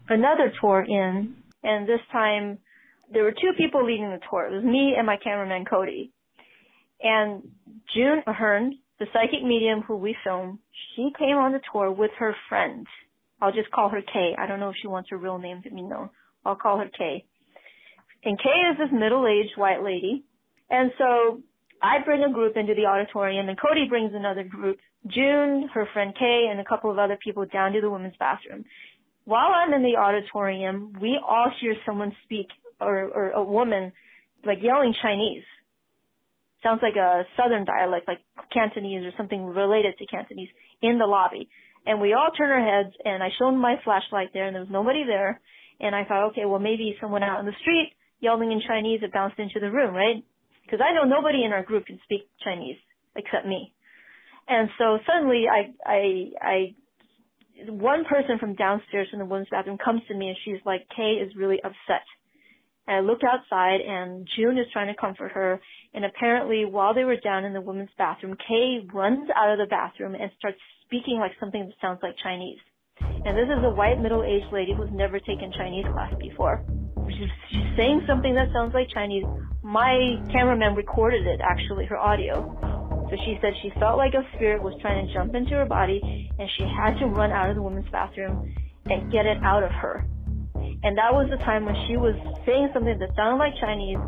another 0.09 0.50
tour 0.62 0.80
in, 0.80 1.35
and 1.62 1.87
this 1.87 2.00
time 2.11 2.57
there 3.12 3.22
were 3.22 3.33
two 3.33 3.52
people 3.59 3.85
leading 3.85 4.09
the 4.09 4.18
tour. 4.30 4.46
It 4.46 4.54
was 4.54 4.64
me 4.64 4.94
and 4.96 5.07
my 5.07 5.18
cameraman 5.22 5.66
Cody. 5.66 6.11
And 7.02 7.42
June 7.94 8.22
Ahern, 8.26 8.78
the 8.98 9.04
psychic 9.12 9.44
medium 9.44 9.83
who 9.83 9.96
we 9.96 10.16
film, 10.24 10.59
she 10.96 11.11
came 11.18 11.37
on 11.37 11.52
the 11.52 11.61
tour 11.70 11.92
with 11.92 12.12
her 12.18 12.35
friend. 12.48 12.87
I'll 13.42 13.52
just 13.52 13.70
call 13.72 13.90
her 13.90 14.00
Kay. 14.00 14.35
I 14.38 14.46
don't 14.46 14.59
know 14.59 14.70
if 14.70 14.76
she 14.80 14.88
wants 14.88 15.11
her 15.11 15.18
real 15.18 15.37
name 15.37 15.61
to 15.64 15.70
be 15.70 15.83
known. 15.83 16.09
I'll 16.46 16.57
call 16.57 16.78
her 16.78 16.88
Kay. 16.96 17.26
And 18.24 18.38
Kay 18.38 18.72
is 18.72 18.78
this 18.78 18.88
middle-aged 18.90 19.59
white 19.59 19.83
lady 19.83 20.24
and 20.70 20.90
so 20.98 21.42
I 21.84 22.02
bring 22.02 22.24
a 22.24 22.32
group 22.32 22.56
into 22.56 22.74
the 22.74 22.86
auditorium 22.86 23.50
and 23.50 23.60
Cody 23.60 23.86
brings 23.90 24.12
another 24.14 24.42
group, 24.42 24.78
June, 25.06 25.68
her 25.74 25.86
friend 25.92 26.14
Kay, 26.18 26.46
and 26.50 26.58
a 26.58 26.64
couple 26.64 26.90
of 26.90 26.98
other 26.98 27.18
people 27.22 27.44
down 27.44 27.72
to 27.72 27.82
the 27.82 27.90
women's 27.90 28.16
bathroom. 28.18 28.64
While 29.26 29.52
I'm 29.52 29.74
in 29.74 29.82
the 29.82 30.00
auditorium, 30.00 30.94
we 30.98 31.20
all 31.20 31.50
hear 31.60 31.74
someone 31.84 32.16
speak 32.24 32.46
or, 32.80 33.04
or 33.04 33.30
a 33.32 33.44
woman 33.44 33.92
like 34.46 34.58
yelling 34.62 34.94
Chinese. 35.02 35.44
Sounds 36.62 36.80
like 36.82 36.96
a 36.96 37.24
southern 37.36 37.66
dialect, 37.66 38.08
like 38.08 38.20
Cantonese 38.50 39.04
or 39.04 39.12
something 39.18 39.44
related 39.44 39.98
to 39.98 40.06
Cantonese 40.06 40.48
in 40.80 40.98
the 40.98 41.04
lobby. 41.04 41.50
And 41.84 42.00
we 42.00 42.14
all 42.14 42.30
turn 42.30 42.48
our 42.48 42.64
heads 42.64 42.94
and 43.04 43.22
I 43.22 43.28
shone 43.38 43.58
my 43.58 43.76
flashlight 43.84 44.30
there 44.32 44.46
and 44.46 44.54
there 44.54 44.62
was 44.62 44.72
nobody 44.72 45.04
there. 45.06 45.38
And 45.80 45.94
I 45.94 46.04
thought, 46.04 46.28
okay, 46.30 46.46
well 46.46 46.60
maybe 46.60 46.96
someone 46.98 47.22
out 47.22 47.40
in 47.40 47.46
the 47.46 47.60
street 47.60 47.92
yelling 48.20 48.52
in 48.52 48.62
Chinese 48.66 49.02
had 49.02 49.12
bounced 49.12 49.38
into 49.38 49.60
the 49.60 49.70
room, 49.70 49.94
right? 49.94 50.24
Because 50.64 50.81
I 50.85 50.94
know 50.94 51.05
nobody 51.05 51.44
in 51.44 51.53
our 51.53 51.62
group 51.62 51.87
can 51.87 52.00
speak 52.05 52.29
Chinese 52.42 52.77
except 53.16 53.46
me. 53.46 53.74
And 54.48 54.68
so 54.79 54.98
suddenly 55.07 55.44
I, 55.50 55.72
I, 55.87 56.31
I, 56.40 56.74
one 57.68 58.05
person 58.05 58.38
from 58.38 58.55
downstairs 58.55 59.09
in 59.12 59.18
the 59.18 59.24
women's 59.24 59.48
bathroom 59.50 59.79
comes 59.83 60.03
to 60.09 60.14
me 60.14 60.29
and 60.29 60.37
she's 60.44 60.64
like, 60.66 60.87
Kay 60.94 61.22
is 61.22 61.33
really 61.37 61.59
upset. 61.62 62.05
And 62.87 62.96
I 62.96 63.00
look 63.00 63.20
outside 63.24 63.81
and 63.81 64.29
June 64.37 64.59
is 64.59 64.66
trying 64.72 64.92
to 64.92 65.00
comfort 65.00 65.33
her. 65.33 65.61
And 65.94 66.05
apparently 66.05 66.64
while 66.64 66.92
they 66.94 67.05
were 67.05 67.16
down 67.16 67.44
in 67.44 67.55
the 67.55 67.61
women's 67.61 67.94
bathroom, 67.96 68.37
Kay 68.37 68.87
runs 68.92 69.29
out 69.35 69.53
of 69.53 69.59
the 69.59 69.70
bathroom 69.70 70.14
and 70.14 70.31
starts 70.38 70.59
speaking 70.85 71.18
like 71.18 71.33
something 71.40 71.64
that 71.64 71.74
sounds 71.81 72.00
like 72.03 72.14
Chinese. 72.22 72.59
And 73.00 73.37
this 73.37 73.46
is 73.46 73.64
a 73.64 73.70
white 73.70 74.00
middle-aged 74.00 74.53
lady 74.53 74.74
who's 74.77 74.90
never 74.92 75.18
taken 75.18 75.53
Chinese 75.57 75.87
class 75.92 76.12
before. 76.20 76.64
She's, 77.16 77.62
saying 77.77 78.03
something 78.07 78.35
that 78.35 78.48
sounds 78.53 78.72
like 78.74 78.88
Chinese. 78.94 79.24
My 79.62 80.16
cameraman 80.31 80.74
recorded 80.74 81.27
it, 81.27 81.40
actually, 81.42 81.87
her 81.87 81.96
audio. 81.96 82.46
So 83.11 83.16
she 83.24 83.38
said 83.40 83.53
she 83.62 83.70
felt 83.79 83.98
like 83.98 84.14
a 84.14 84.22
spirit 84.37 84.62
was 84.62 84.74
trying 84.81 85.07
to 85.07 85.12
jump 85.12 85.35
into 85.35 85.53
her 85.55 85.66
body 85.66 86.00
and 86.38 86.48
she 86.57 86.64
had 86.64 86.98
to 86.98 87.07
run 87.07 87.31
out 87.31 87.50
of 87.50 87.57
the 87.57 87.62
women's 87.62 87.88
bathroom 87.90 88.55
and 88.87 89.12
get 89.12 89.27
it 89.27 89.38
out 89.42 89.62
of 89.62 89.70
her. 89.70 90.07
And 90.83 90.96
that 90.98 91.12
was 91.12 91.29
the 91.31 91.38
time 91.44 91.64
when 91.64 91.74
she 91.87 91.96
was 91.96 92.14
saying 92.46 92.70
something 92.72 92.98
that 92.98 93.11
sounded 93.16 93.37
like 93.37 93.55
Chinese 93.61 93.98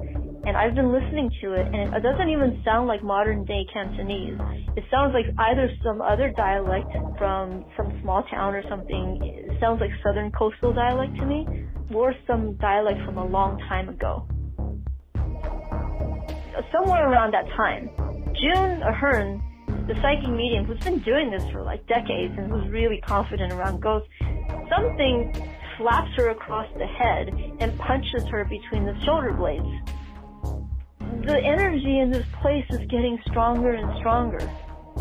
and 0.46 0.56
I've 0.56 0.74
been 0.74 0.92
listening 0.92 1.30
to 1.42 1.54
it 1.54 1.66
and 1.66 1.94
it 1.94 2.02
doesn't 2.02 2.28
even 2.28 2.62
sound 2.64 2.88
like 2.88 3.02
modern 3.02 3.44
day 3.44 3.66
Cantonese. 3.72 4.38
It 4.76 4.84
sounds 4.90 5.12
like 5.12 5.26
either 5.38 5.68
some 5.82 6.00
other 6.00 6.32
dialect 6.36 6.90
from 7.18 7.64
some 7.76 7.98
small 8.02 8.22
town 8.30 8.54
or 8.54 8.62
something. 8.68 9.20
It 9.22 9.60
sounds 9.60 9.80
like 9.80 9.90
southern 10.04 10.30
coastal 10.32 10.72
dialect 10.72 11.16
to 11.16 11.26
me 11.26 11.46
or 11.92 12.14
some 12.26 12.54
dialect 12.54 13.04
from 13.04 13.18
a 13.18 13.24
long 13.24 13.58
time 13.68 13.88
ago. 13.88 14.26
Somewhere 16.72 17.10
around 17.10 17.32
that 17.32 17.46
time, 17.56 17.90
June 18.34 18.82
Ahern, 18.82 19.42
the 19.86 19.94
psychic 20.02 20.28
medium 20.28 20.64
who's 20.64 20.80
been 20.80 21.00
doing 21.00 21.30
this 21.30 21.44
for 21.52 21.62
like 21.62 21.86
decades 21.86 22.34
and 22.36 22.50
who's 22.50 22.68
really 22.70 23.00
confident 23.00 23.52
around 23.52 23.80
ghosts, 23.80 24.08
something 24.68 25.32
slaps 25.78 26.10
her 26.16 26.30
across 26.30 26.66
the 26.78 26.86
head 26.86 27.28
and 27.60 27.78
punches 27.78 28.24
her 28.30 28.44
between 28.44 28.84
the 28.84 28.98
shoulder 29.04 29.32
blades. 29.32 29.66
The 31.24 31.38
energy 31.38 31.98
in 31.98 32.10
this 32.10 32.26
place 32.40 32.64
is 32.70 32.80
getting 32.88 33.18
stronger 33.26 33.72
and 33.72 33.96
stronger 33.98 34.38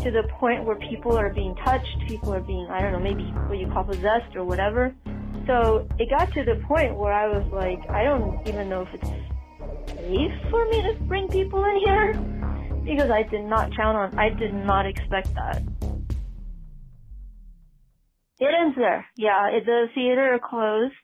to 0.02 0.10
the 0.10 0.24
point 0.38 0.64
where 0.64 0.76
people 0.76 1.16
are 1.16 1.32
being 1.32 1.54
touched, 1.64 1.96
people 2.06 2.32
are 2.34 2.40
being, 2.40 2.66
I 2.70 2.80
don't 2.80 2.92
know, 2.92 3.00
maybe 3.00 3.24
what 3.48 3.58
you 3.58 3.66
call 3.68 3.84
possessed 3.84 4.36
or 4.36 4.44
whatever. 4.44 4.94
So 5.46 5.86
it 5.98 6.10
got 6.10 6.32
to 6.32 6.44
the 6.44 6.60
point 6.66 6.96
where 6.96 7.12
I 7.12 7.28
was 7.28 7.46
like, 7.52 7.88
I 7.88 8.02
don't 8.02 8.46
even 8.48 8.68
know 8.68 8.82
if 8.82 8.88
it's 8.94 9.08
safe 9.90 10.50
for 10.50 10.68
me 10.68 10.82
to 10.82 10.94
bring 11.04 11.28
people 11.28 11.64
in 11.64 11.80
here 11.84 12.12
because 12.84 13.10
I 13.10 13.22
did 13.22 13.44
not 13.44 13.74
count 13.76 13.96
on, 13.96 14.18
I 14.18 14.30
did 14.30 14.52
not 14.52 14.86
expect 14.86 15.32
that. 15.34 15.62
It 18.38 18.54
ends 18.54 18.76
there. 18.76 19.06
Yeah, 19.16 19.48
it, 19.50 19.64
the 19.64 19.86
theater 19.94 20.38
closed. 20.42 20.94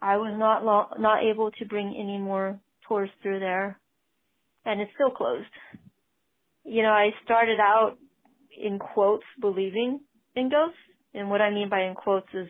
I 0.00 0.16
was 0.16 0.34
not 0.38 0.64
lo- 0.64 0.96
not 0.98 1.24
able 1.24 1.50
to 1.50 1.64
bring 1.66 1.94
any 1.98 2.18
more 2.18 2.60
tours 2.86 3.10
through 3.22 3.40
there, 3.40 3.78
and 4.64 4.80
it's 4.80 4.92
still 4.94 5.10
closed. 5.10 5.46
You 6.64 6.82
know, 6.82 6.90
I 6.90 7.10
started 7.24 7.58
out 7.60 7.98
in 8.56 8.78
quotes 8.78 9.24
believing 9.40 10.00
in 10.34 10.50
ghosts, 10.50 10.78
and 11.14 11.30
what 11.30 11.40
I 11.40 11.50
mean 11.50 11.68
by 11.68 11.82
in 11.82 11.94
quotes 11.94 12.28
is 12.32 12.48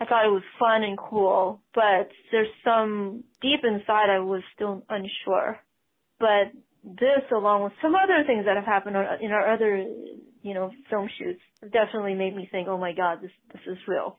I 0.00 0.06
thought 0.06 0.24
it 0.24 0.32
was 0.32 0.42
fun 0.58 0.82
and 0.82 0.96
cool, 0.96 1.60
but 1.74 2.08
there's 2.32 2.48
some 2.64 3.22
deep 3.42 3.60
inside 3.62 4.08
I 4.08 4.20
was 4.20 4.42
still 4.54 4.82
unsure. 4.88 5.60
But 6.18 6.56
this, 6.82 7.20
along 7.30 7.64
with 7.64 7.72
some 7.82 7.94
other 7.94 8.24
things 8.26 8.46
that 8.46 8.56
have 8.56 8.64
happened 8.64 8.96
in 9.20 9.30
our 9.30 9.52
other, 9.52 9.84
you 10.42 10.54
know, 10.54 10.70
film 10.88 11.08
shoots, 11.18 11.40
definitely 11.60 12.14
made 12.14 12.34
me 12.34 12.48
think, 12.50 12.68
oh 12.68 12.78
my 12.78 12.92
god, 12.92 13.20
this 13.20 13.30
this 13.52 13.60
is 13.66 13.78
real. 13.86 14.18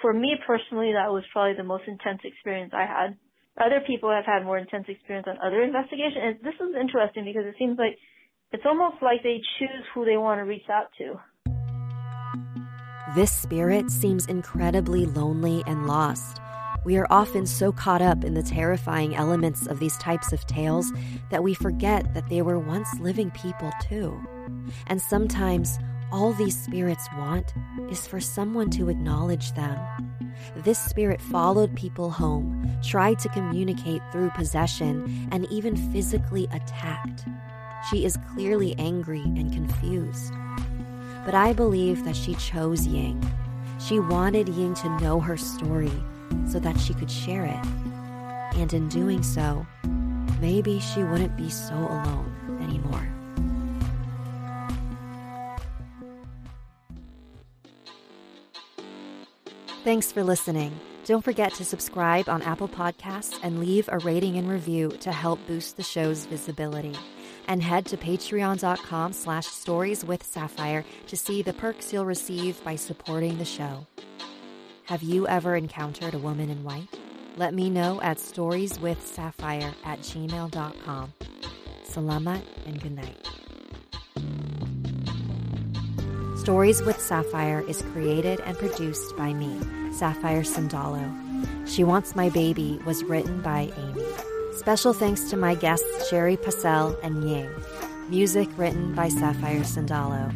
For 0.00 0.12
me 0.12 0.36
personally, 0.46 0.92
that 0.92 1.12
was 1.12 1.24
probably 1.32 1.56
the 1.56 1.64
most 1.64 1.84
intense 1.86 2.20
experience 2.24 2.72
I 2.74 2.86
had. 2.86 3.16
Other 3.58 3.80
people 3.86 4.10
have 4.10 4.24
had 4.24 4.44
more 4.44 4.58
intense 4.58 4.86
experience 4.88 5.26
on 5.28 5.36
other 5.44 5.62
investigations, 5.62 6.16
and 6.20 6.36
this 6.40 6.56
is 6.56 6.76
interesting 6.78 7.24
because 7.24 7.44
it 7.44 7.56
seems 7.58 7.78
like 7.78 7.96
it's 8.52 8.64
almost 8.64 9.02
like 9.02 9.22
they 9.22 9.40
choose 9.58 9.84
who 9.92 10.04
they 10.04 10.16
want 10.16 10.38
to 10.38 10.44
reach 10.44 10.68
out 10.72 10.88
to. 10.98 11.20
This 13.14 13.30
spirit 13.30 13.90
seems 13.90 14.26
incredibly 14.26 15.06
lonely 15.06 15.62
and 15.66 15.86
lost. 15.86 16.40
We 16.84 16.96
are 16.96 17.06
often 17.08 17.46
so 17.46 17.72
caught 17.72 18.02
up 18.02 18.24
in 18.24 18.34
the 18.34 18.42
terrifying 18.42 19.14
elements 19.14 19.66
of 19.66 19.78
these 19.78 19.96
types 19.98 20.32
of 20.32 20.46
tales 20.46 20.92
that 21.30 21.42
we 21.42 21.54
forget 21.54 22.14
that 22.14 22.28
they 22.28 22.42
were 22.42 22.58
once 22.58 22.88
living 22.98 23.30
people 23.30 23.70
too. 23.80 24.20
And 24.88 25.00
sometimes 25.00 25.78
all 26.10 26.32
these 26.32 26.60
spirits 26.60 27.08
want 27.16 27.54
is 27.90 28.06
for 28.06 28.20
someone 28.20 28.70
to 28.70 28.88
acknowledge 28.88 29.52
them. 29.52 29.78
This 30.56 30.78
spirit 30.78 31.20
followed 31.20 31.74
people 31.76 32.10
home, 32.10 32.70
tried 32.82 33.18
to 33.20 33.28
communicate 33.28 34.02
through 34.12 34.30
possession, 34.30 35.28
and 35.30 35.46
even 35.50 35.76
physically 35.92 36.48
attacked. 36.52 37.24
She 37.90 38.04
is 38.04 38.18
clearly 38.34 38.74
angry 38.78 39.22
and 39.22 39.52
confused. 39.52 40.32
But 41.26 41.34
I 41.34 41.52
believe 41.52 42.04
that 42.04 42.14
she 42.14 42.36
chose 42.36 42.86
Ying. 42.86 43.20
She 43.80 43.98
wanted 43.98 44.48
Ying 44.48 44.74
to 44.74 45.00
know 45.00 45.18
her 45.18 45.36
story 45.36 45.90
so 46.48 46.60
that 46.60 46.78
she 46.78 46.94
could 46.94 47.10
share 47.10 47.44
it. 47.44 47.66
And 48.56 48.72
in 48.72 48.88
doing 48.88 49.24
so, 49.24 49.66
maybe 50.40 50.78
she 50.78 51.02
wouldn't 51.02 51.36
be 51.36 51.50
so 51.50 51.74
alone 51.74 52.60
anymore. 52.62 53.08
Thanks 59.82 60.12
for 60.12 60.22
listening. 60.22 60.78
Don't 61.06 61.22
forget 61.22 61.52
to 61.54 61.64
subscribe 61.64 62.28
on 62.28 62.42
Apple 62.42 62.68
Podcasts 62.68 63.38
and 63.42 63.58
leave 63.58 63.88
a 63.90 63.98
rating 63.98 64.36
and 64.36 64.48
review 64.48 64.90
to 65.00 65.10
help 65.10 65.44
boost 65.48 65.76
the 65.76 65.82
show's 65.82 66.24
visibility 66.26 66.94
and 67.48 67.62
head 67.62 67.86
to 67.86 67.96
patreon.com 67.96 69.12
slash 69.12 69.46
stories 69.46 70.04
with 70.04 70.24
sapphire 70.24 70.84
to 71.06 71.16
see 71.16 71.42
the 71.42 71.52
perks 71.52 71.92
you'll 71.92 72.04
receive 72.04 72.62
by 72.64 72.76
supporting 72.76 73.38
the 73.38 73.44
show. 73.44 73.86
Have 74.84 75.02
you 75.02 75.26
ever 75.26 75.56
encountered 75.56 76.14
a 76.14 76.18
woman 76.18 76.50
in 76.50 76.62
white? 76.62 76.88
Let 77.36 77.54
me 77.54 77.68
know 77.68 78.00
at 78.02 78.18
storieswithsapphire 78.18 79.74
at 79.84 80.00
gmail.com. 80.00 81.12
Salamat 81.84 82.42
and 82.66 82.80
good 82.80 82.92
night. 82.92 83.28
Stories 86.38 86.80
with 86.82 87.00
Sapphire 87.00 87.64
is 87.68 87.82
created 87.92 88.40
and 88.40 88.56
produced 88.56 89.16
by 89.16 89.32
me, 89.34 89.58
Sapphire 89.92 90.42
Sandalo. 90.42 91.12
She 91.66 91.82
Wants 91.82 92.14
My 92.14 92.28
Baby 92.28 92.80
was 92.86 93.02
written 93.02 93.42
by 93.42 93.72
Amy. 93.76 94.25
Special 94.56 94.92
thanks 94.92 95.30
to 95.30 95.36
my 95.36 95.54
guests 95.54 96.08
Sherry 96.08 96.36
Passell 96.36 96.98
and 97.02 97.28
Ying. 97.28 97.50
Music 98.08 98.48
written 98.56 98.94
by 98.94 99.08
Sapphire 99.08 99.60
Sandalo. 99.60 100.32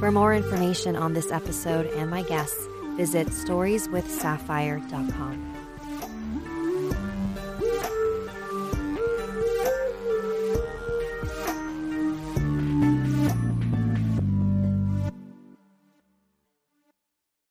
For 0.00 0.10
more 0.10 0.34
information 0.34 0.96
on 0.96 1.12
this 1.14 1.30
episode 1.30 1.86
and 1.86 2.10
my 2.10 2.22
guests, 2.22 2.66
visit 2.96 3.28
storieswithsapphire.com. 3.28 5.49